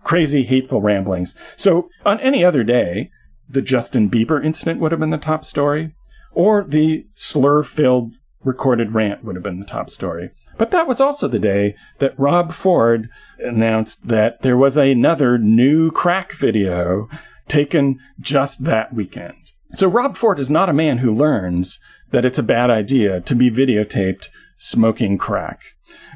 [0.03, 1.35] crazy hateful ramblings.
[1.57, 3.11] So on any other day,
[3.49, 5.95] the Justin Bieber incident would have been the top story,
[6.31, 8.13] or the slur filled
[8.43, 10.31] recorded rant would have been the top story.
[10.57, 13.09] But that was also the day that Rob Ford
[13.39, 17.07] announced that there was another new crack video
[17.49, 19.35] taken just that weekend.
[19.73, 21.79] So Rob Ford is not a man who learns
[22.11, 24.27] that it's a bad idea to be videotaped
[24.57, 25.59] smoking crack.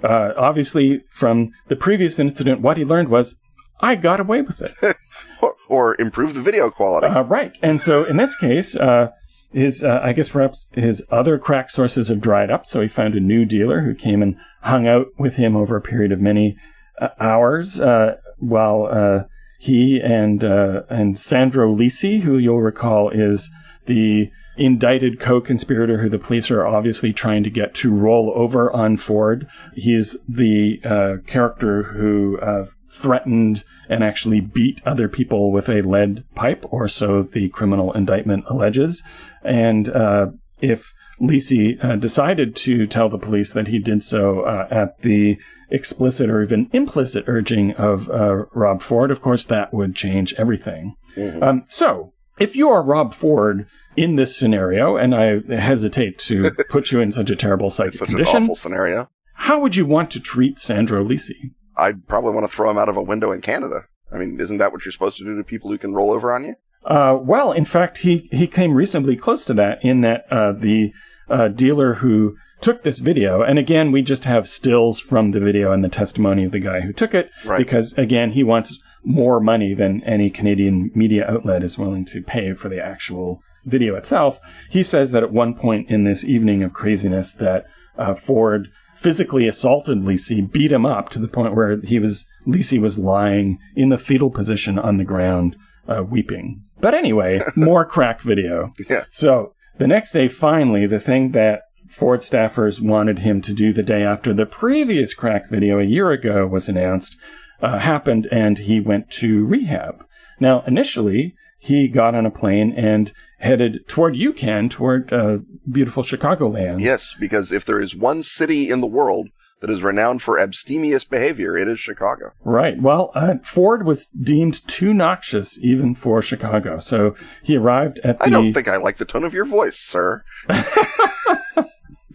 [0.03, 3.35] Uh, obviously, from the previous incident, what he learned was,
[3.79, 4.97] I got away with it.
[5.41, 7.07] Or, or improve the video quality.
[7.07, 7.51] Uh, right.
[7.61, 9.09] And so in this case, uh,
[9.51, 12.65] his, uh, I guess perhaps his other crack sources have dried up.
[12.65, 15.81] So he found a new dealer who came and hung out with him over a
[15.81, 16.55] period of many
[17.01, 19.23] uh, hours, uh, while, uh,
[19.63, 23.49] he and, uh, and Sandro Lisi, who you'll recall is
[23.85, 28.97] the indicted co-conspirator who the police are obviously trying to get to roll over on
[28.97, 29.47] Ford.
[29.73, 36.25] He's the, uh, character who, uh, threatened and actually beat other people with a lead
[36.35, 39.01] pipe, or so the criminal indictment alleges.
[39.43, 40.25] And uh,
[40.59, 40.91] if
[41.21, 45.37] Lisi uh, decided to tell the police that he did so uh, at the
[45.69, 50.95] explicit or even implicit urging of uh, Rob Ford, of course, that would change everything.
[51.15, 51.41] Mhm.
[51.41, 56.91] Um, so, if you are Rob Ford in this scenario, and I hesitate to put
[56.91, 59.09] you in such a terrible psychic Such an awful scenario.
[59.35, 61.51] how would you want to treat Sandro Lisi?
[61.77, 63.85] I'd probably want to throw him out of a window in Canada.
[64.11, 66.31] I mean, isn't that what you're supposed to do to people who can roll over
[66.31, 66.55] on you?
[66.85, 70.91] Uh, well, in fact, he, he came reasonably close to that in that uh, the
[71.29, 75.71] uh, dealer who took this video, and again, we just have stills from the video
[75.71, 77.57] and the testimony of the guy who took it, Right.
[77.57, 82.53] because again, he wants more money than any Canadian media outlet is willing to pay
[82.53, 84.39] for the actual video itself.
[84.69, 87.65] He says that at one point in this evening of craziness, that
[87.97, 92.79] uh, Ford physically assaulted Lisi, beat him up to the point where he was Lisi
[92.79, 95.57] was lying in the fetal position on the ground,
[95.87, 96.63] uh, weeping.
[96.79, 98.73] But anyway, more crack video.
[98.89, 99.05] Yeah.
[99.11, 103.83] So the next day, finally, the thing that Ford staffers wanted him to do the
[103.83, 107.15] day after the previous crack video a year ago was announced
[107.61, 110.03] uh, happened, and he went to rehab.
[110.39, 115.37] Now, initially, he got on a plane and headed toward UCAN, toward uh,
[115.71, 116.81] beautiful Chicagoland.
[116.81, 119.29] Yes, because if there is one city in the world
[119.63, 122.33] that is renowned for abstemious behavior, it is Chicago.
[122.43, 122.81] Right.
[122.81, 128.25] Well, uh, Ford was deemed too noxious even for Chicago, so he arrived at the.
[128.25, 130.25] I don't think I like the tone of your voice, sir.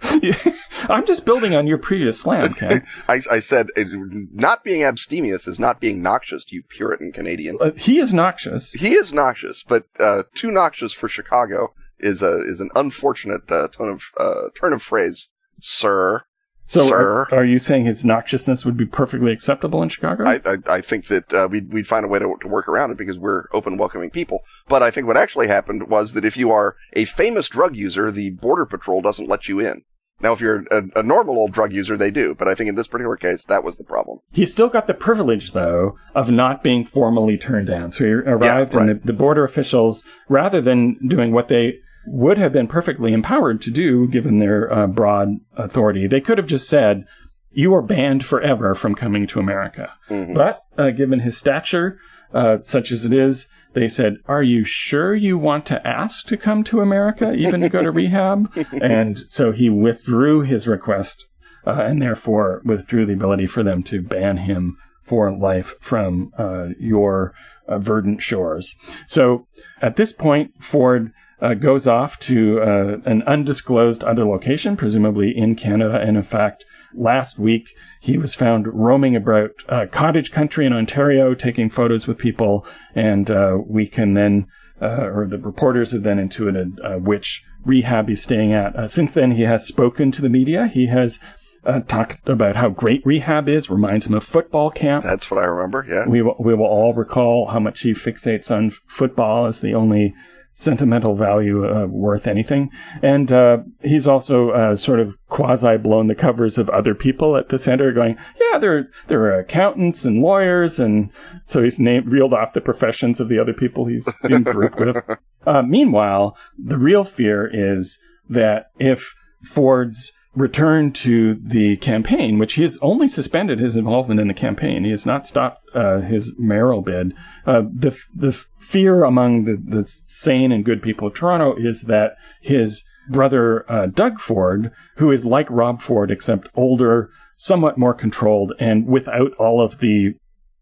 [0.02, 2.86] I'm just building on your previous slam, Ken.
[3.08, 7.56] I, I said not being abstemious is not being noxious, you Puritan Canadian.
[7.58, 8.72] Uh, he is noxious.
[8.72, 13.68] He is noxious, but uh, too noxious for Chicago is a is an unfortunate uh,
[13.68, 15.30] tone of uh, turn of phrase,
[15.62, 16.24] sir.
[16.68, 17.26] So, sir.
[17.30, 20.24] are, are you saying his noxiousness would be perfectly acceptable in Chicago?
[20.24, 22.90] I, I, I think that uh, we'd, we'd find a way to, to work around
[22.90, 24.40] it because we're open, welcoming people.
[24.68, 28.12] But I think what actually happened was that if you are a famous drug user,
[28.12, 29.82] the Border Patrol doesn't let you in.
[30.20, 32.34] Now, if you're a, a normal old drug user, they do.
[32.38, 34.18] But I think in this particular case, that was the problem.
[34.32, 37.92] He still got the privilege, though, of not being formally turned down.
[37.92, 38.88] So he arrived, right.
[38.88, 41.78] and the, the border officials, rather than doing what they
[42.10, 46.46] would have been perfectly empowered to do, given their uh, broad authority, they could have
[46.46, 47.04] just said,
[47.50, 50.34] "You are banned forever from coming to America." Mhm.
[50.34, 51.98] But uh, given his stature,
[52.32, 56.36] uh, such as it is, they said, "Are you sure you want to ask to
[56.36, 58.50] come to America, even to go to rehab?"
[58.80, 61.26] and so he withdrew his request,
[61.66, 66.68] uh, and therefore withdrew the ability for them to ban him for life from uh,
[66.78, 67.32] your
[67.66, 68.74] uh, verdant shores.
[69.06, 69.46] So
[69.80, 71.12] at this point, Ford.
[71.40, 76.64] Uh, goes off to uh, an undisclosed other location, presumably in Canada, and in fact,
[76.94, 77.68] last week
[78.00, 83.30] he was found roaming about uh, cottage country in Ontario, taking photos with people, and
[83.30, 84.46] uh, we can then,
[84.82, 88.74] uh, or the reporters have then intuited uh, which rehab he's staying at.
[88.74, 90.66] Uh, since then, he has spoken to the media.
[90.66, 91.18] He has
[91.64, 95.04] uh, talked about how great rehab is, reminds him of football camp.
[95.04, 95.84] That's what I remember.
[95.88, 96.08] Yeah.
[96.08, 100.14] We will, we will all recall how much he fixates on football as the only
[100.58, 102.68] sentimental value uh, worth anything.
[103.00, 107.48] And uh, he's also uh, sort of quasi blown the covers of other people at
[107.48, 111.10] the center, going, "Yeah, there there are accountants and lawyers," and
[111.46, 114.96] so he's named reeled off the professions of the other people he's in group with.
[115.46, 117.96] Uh, meanwhile, the real fear is
[118.28, 124.28] that if Ford's return to the campaign, which he has only suspended his involvement in
[124.28, 124.84] the campaign.
[124.84, 127.14] He has not stopped uh, his mayoral bid.
[127.46, 128.38] Uh, the the
[128.70, 133.86] fear among the, the sane and good people of Toronto is that his brother uh,
[133.86, 139.64] Doug Ford, who is like Rob Ford except older, somewhat more controlled, and without all
[139.64, 140.14] of the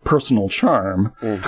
[0.05, 1.13] personal charm.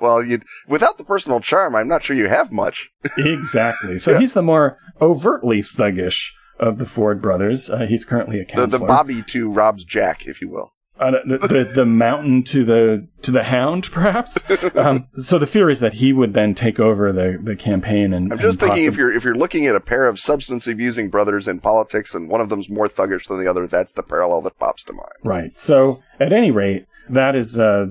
[0.00, 2.90] well, you without the personal charm, I'm not sure you have much.
[3.16, 3.98] exactly.
[3.98, 4.20] So yeah.
[4.20, 6.28] he's the more overtly thuggish
[6.60, 7.70] of the Ford brothers.
[7.70, 8.66] Uh, he's currently a councilor.
[8.66, 10.73] The, the Bobby to Rob's Jack, if you will.
[10.96, 14.38] Uh, the, the, the mountain to the to the hound, perhaps.
[14.76, 18.12] Um, so the fear is that he would then take over the, the campaign.
[18.12, 20.66] And I'm just and thinking if you're if you're looking at a pair of substance
[20.66, 24.02] abusing brothers in politics, and one of them's more thuggish than the other, that's the
[24.02, 25.08] parallel that pops to mind.
[25.22, 25.52] Right.
[25.58, 27.86] So at any rate, that is uh,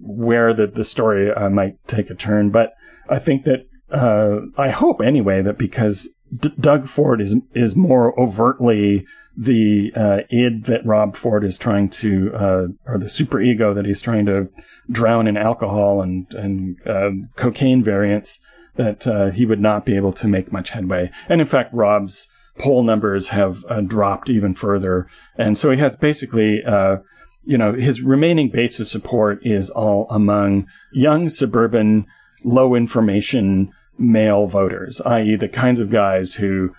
[0.00, 2.50] where the the story uh, might take a turn.
[2.50, 2.72] But
[3.08, 8.18] I think that uh, I hope anyway that because D- Doug Ford is is more
[8.18, 9.04] overtly
[9.36, 13.84] the uh, id that Rob Ford is trying to, uh, or the super ego that
[13.84, 14.48] he's trying to
[14.90, 18.38] drown in alcohol and and uh, cocaine variants,
[18.76, 21.10] that uh, he would not be able to make much headway.
[21.28, 22.26] And in fact, Rob's
[22.58, 26.62] poll numbers have uh, dropped even further, and so he has basically.
[26.66, 26.96] Uh,
[27.48, 32.04] you know, his remaining base of support is all among young suburban,
[32.42, 36.70] low information male voters, i.e., the kinds of guys who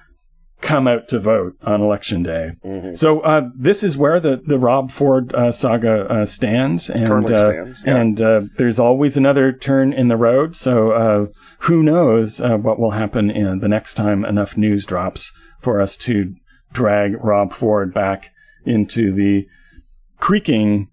[0.61, 2.51] come out to vote on election day.
[2.65, 2.95] Mm-hmm.
[2.95, 7.51] So uh, this is where the, the Rob Ford uh, saga uh, stands, and uh,
[7.51, 7.95] stands, yeah.
[7.95, 10.55] and uh, there's always another turn in the road.
[10.55, 11.25] So uh,
[11.59, 15.31] who knows what will happen in the next time enough news drops
[15.61, 16.33] for us to
[16.73, 18.31] drag Rob Ford back
[18.65, 19.45] into the
[20.19, 20.89] creaking,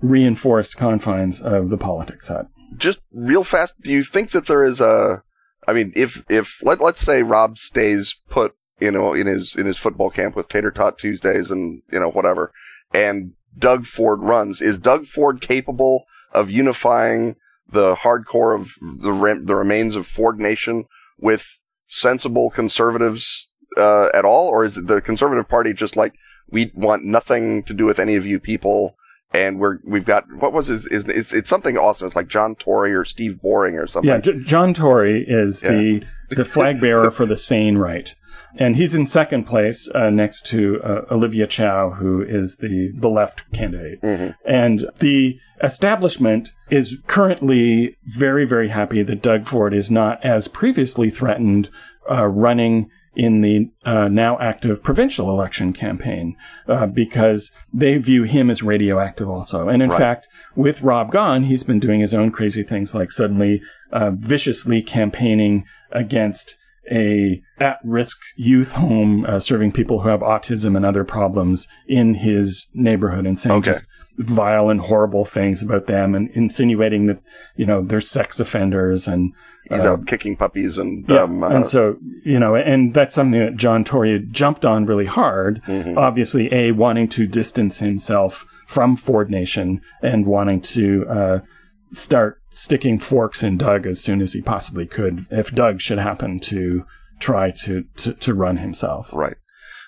[0.00, 2.46] reinforced confines of the politics hut.
[2.76, 5.22] Just real fast, do you think that there is a
[5.66, 9.66] I mean, if if let let's say Rob stays put, you know, in his in
[9.66, 12.52] his football camp with Tater Tot Tuesdays and you know whatever,
[12.92, 17.36] and Doug Ford runs, is Doug Ford capable of unifying
[17.72, 18.68] the hardcore of
[19.02, 20.86] the re- the remains of Ford Nation
[21.18, 21.44] with
[21.88, 26.14] sensible conservatives uh, at all, or is the Conservative Party just like
[26.50, 28.96] we want nothing to do with any of you people?
[29.32, 32.06] and we're we've got what was his is, is it's something awesome.
[32.06, 34.10] It's like John Tory or Steve Boring or something.
[34.10, 35.70] Yeah, J- John Tory is yeah.
[35.70, 36.00] the
[36.30, 38.12] the flag bearer for the sane right,
[38.58, 43.08] and he's in second place uh, next to uh, Olivia Chow, who is the the
[43.08, 44.30] left candidate, mm-hmm.
[44.44, 51.10] and the establishment is currently very very happy that Doug Ford is not as previously
[51.10, 51.68] threatened
[52.10, 56.36] uh, running in the uh, now active provincial election campaign
[56.68, 59.68] uh, because they view him as radioactive also.
[59.68, 59.98] And in right.
[59.98, 64.80] fact, with Rob gone, he's been doing his own crazy things like suddenly uh, viciously
[64.80, 66.54] campaigning against
[66.90, 72.66] a at-risk youth home uh, serving people who have autism and other problems in his
[72.74, 73.72] neighborhood and saying okay.
[73.72, 73.84] just
[74.18, 77.20] vile and horrible things about them and insinuating that
[77.56, 79.32] you know they're sex offenders and
[79.64, 83.14] he's uh, out kicking puppies and yeah, um, uh, and so you know and that's
[83.14, 85.62] something that John Tory jumped on really hard.
[85.66, 85.96] Mm-hmm.
[85.96, 91.38] Obviously, a wanting to distance himself from Ford Nation and wanting to uh,
[91.92, 96.40] start sticking forks in Doug as soon as he possibly could if Doug should happen
[96.40, 96.84] to
[97.18, 99.08] try to to, to run himself.
[99.12, 99.36] Right.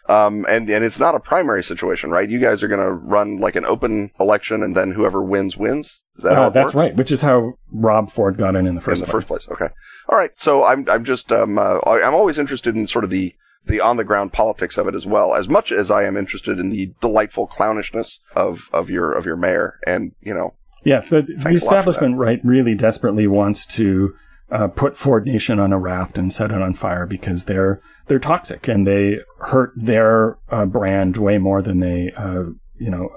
[0.09, 2.29] Um, and, and it's not a primary situation, right?
[2.29, 6.01] You guys are going to run like an open election and then whoever wins, wins?
[6.17, 6.75] Is that uh, That's works?
[6.75, 9.29] right, which is how Rob Ford got in in the first in the place.
[9.29, 9.49] first place.
[9.53, 9.73] Okay.
[10.09, 10.33] All right.
[10.37, 13.97] So I'm, I'm just, um, uh, I'm always interested in sort of the, the on
[13.97, 16.93] the ground politics of it as well, as much as I am interested in the
[17.01, 19.79] delightful clownishness of, of your, of your mayor.
[19.87, 24.15] And, you know, Yes, the, the establishment right really desperately wants to
[24.51, 28.19] uh, put Ford Nation on a raft and set it on fire because they're they're
[28.19, 32.45] toxic and they hurt their uh, brand way more than they uh,
[32.77, 33.11] you know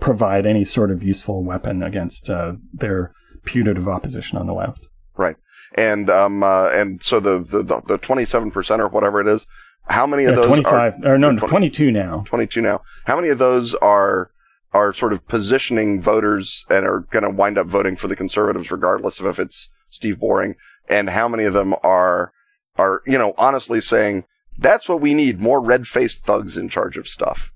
[0.00, 3.12] provide any sort of useful weapon against uh, their
[3.44, 4.86] putative opposition on the left.
[5.16, 5.36] Right,
[5.74, 9.44] and um uh, and so the the the twenty seven percent or whatever it is,
[9.88, 12.24] how many of yeah, those 25, are or no 20, 22 now.
[12.26, 12.82] 22 now.
[13.04, 14.30] How many of those are
[14.72, 18.70] are sort of positioning voters and are going to wind up voting for the conservatives
[18.70, 20.56] regardless of if it's Steve Boring.
[20.88, 22.32] And how many of them are
[22.76, 24.24] are you know honestly saying
[24.58, 27.50] that's what we need more red-faced thugs in charge of stuff.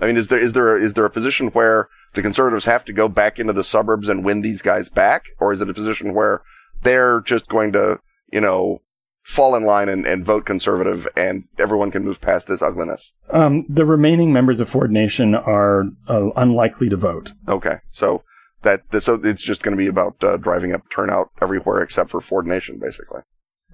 [0.00, 2.92] I mean, is there is there is there a position where the conservatives have to
[2.92, 6.14] go back into the suburbs and win these guys back, or is it a position
[6.14, 6.42] where
[6.82, 7.98] they're just going to,
[8.32, 8.80] you know,
[9.28, 13.12] fall in line and, and vote conservative, and everyone can move past this ugliness?
[13.32, 17.32] Um, the remaining members of Ford Nation are uh, unlikely to vote.
[17.46, 18.22] Okay, so
[18.62, 22.20] that so it's just going to be about uh, driving up turnout everywhere except for
[22.20, 23.20] Ford Nation, basically.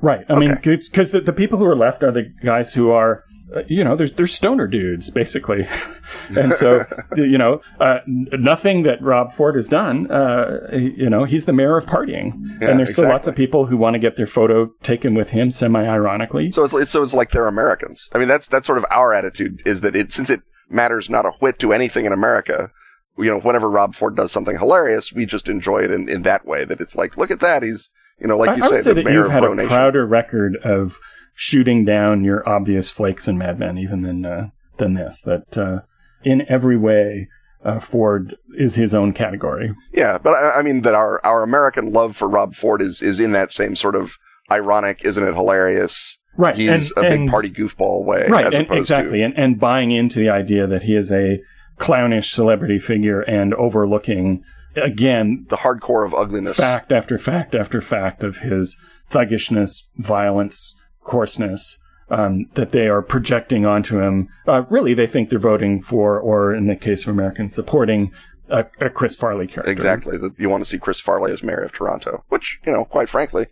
[0.03, 0.27] Right.
[0.29, 3.23] I mean, because the, the people who are left are the guys who are,
[3.55, 5.67] uh, you know, there's they're stoner dudes basically,
[6.31, 6.85] and so
[7.17, 11.77] you know, uh, nothing that Rob Ford has done, uh, you know, he's the mayor
[11.77, 14.71] of partying, Yeah, and there's still lots of people who want to get their photo
[14.83, 16.53] taken with him, semi-ironically.
[16.53, 18.09] So it's, so it's like they're Americans.
[18.13, 20.41] I mean, that's that's sort of our attitude is that it since it
[20.71, 22.71] matters not a whit to anything in America.
[23.17, 26.45] You know, whenever Rob Ford does something hilarious, we just enjoy it in, in that
[26.45, 26.65] way.
[26.65, 28.85] That it's like, look at that, he's you know, like I, you I say, would
[28.85, 29.69] say the that mayor you've of had a Nation.
[29.69, 30.97] prouder record of
[31.35, 34.49] shooting down your obvious flakes and madmen, even than uh,
[34.79, 35.23] than this.
[35.25, 35.81] That uh,
[36.25, 37.29] in every way,
[37.65, 39.75] uh, Ford is his own category.
[39.93, 43.21] Yeah, but I, I mean that our our American love for Rob Ford is is
[43.21, 44.13] in that same sort of
[44.51, 46.19] ironic, isn't it hilarious?
[46.37, 46.57] Right.
[46.57, 48.53] He's and, a big party goofball way, Right.
[48.53, 49.19] And, exactly.
[49.19, 51.39] To, And, and buying into the idea that he is a
[51.79, 54.43] clownish celebrity figure and overlooking,
[54.77, 56.57] again, the hardcore of ugliness.
[56.57, 58.77] fact after fact after fact of his
[59.11, 60.75] thuggishness, violence,
[61.05, 61.79] coarseness.
[62.11, 64.29] Um, that they are projecting onto him.
[64.47, 68.13] Uh, really, they think they're voting for, or in the case of Americans, supporting
[68.51, 69.73] a, a Chris Farley character.
[69.73, 70.19] Exactly.
[70.39, 73.47] You want to see Chris Farley as mayor of Toronto, which you know, quite frankly,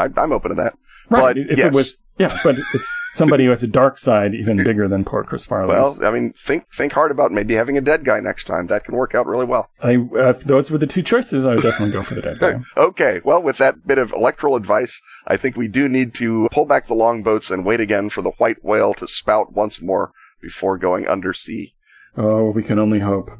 [0.00, 0.72] I, I'm open to that.
[1.10, 1.36] Right.
[1.36, 1.66] But, if yes.
[1.66, 5.24] it was, yeah, but it's somebody who has a dark side even bigger than poor
[5.24, 5.74] Chris Farley.
[5.74, 8.66] Well, I mean, think think hard about maybe having a dead guy next time.
[8.66, 9.68] That can work out really well.
[9.80, 12.38] I, uh, if those were the two choices, I would definitely go for the dead
[12.38, 12.60] guy.
[12.76, 16.64] Okay, well, with that bit of electoral advice, I think we do need to pull
[16.64, 20.78] back the longboats and wait again for the white whale to spout once more before
[20.78, 21.74] going undersea.
[22.16, 23.30] Oh, we can only hope.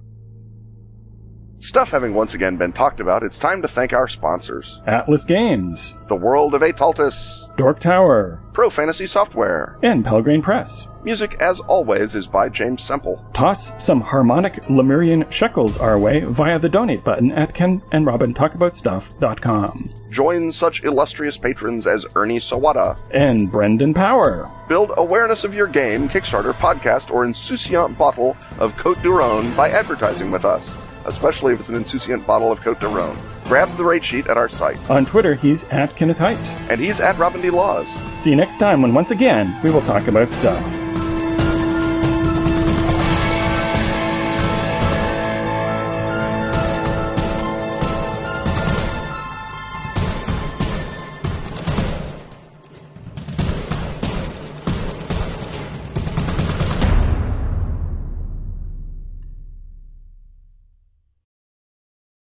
[1.64, 4.80] Stuff having once again been talked about, it's time to thank our sponsors.
[4.84, 9.78] Atlas Games, The World of Aetaltis, Dork Tower, Pro Fantasy Software.
[9.80, 10.88] and Pelgrane Press.
[11.04, 13.24] Music, as always, is by James Semple.
[13.32, 19.94] Toss some harmonic Lemurian shekels our way via the donate button at kenandrobintalkaboutstuff.com.
[20.10, 22.98] Join such illustrious patrons as Ernie Sawada.
[23.12, 24.50] And Brendan Power.
[24.68, 29.70] Build awareness of your game, Kickstarter, podcast, or insouciant bottle of Cote du Rhone by
[29.70, 30.68] advertising with us,
[31.06, 33.16] especially if it's an insouciant bottle of Cote de Rhone.
[33.44, 34.78] Grab the rate sheet at our site.
[34.90, 36.38] On Twitter, he's at Kenneth Hite.
[36.70, 37.50] And he's at Robin D.
[37.50, 37.88] Laws.
[38.22, 40.62] See you next time when once again we will talk about stuff.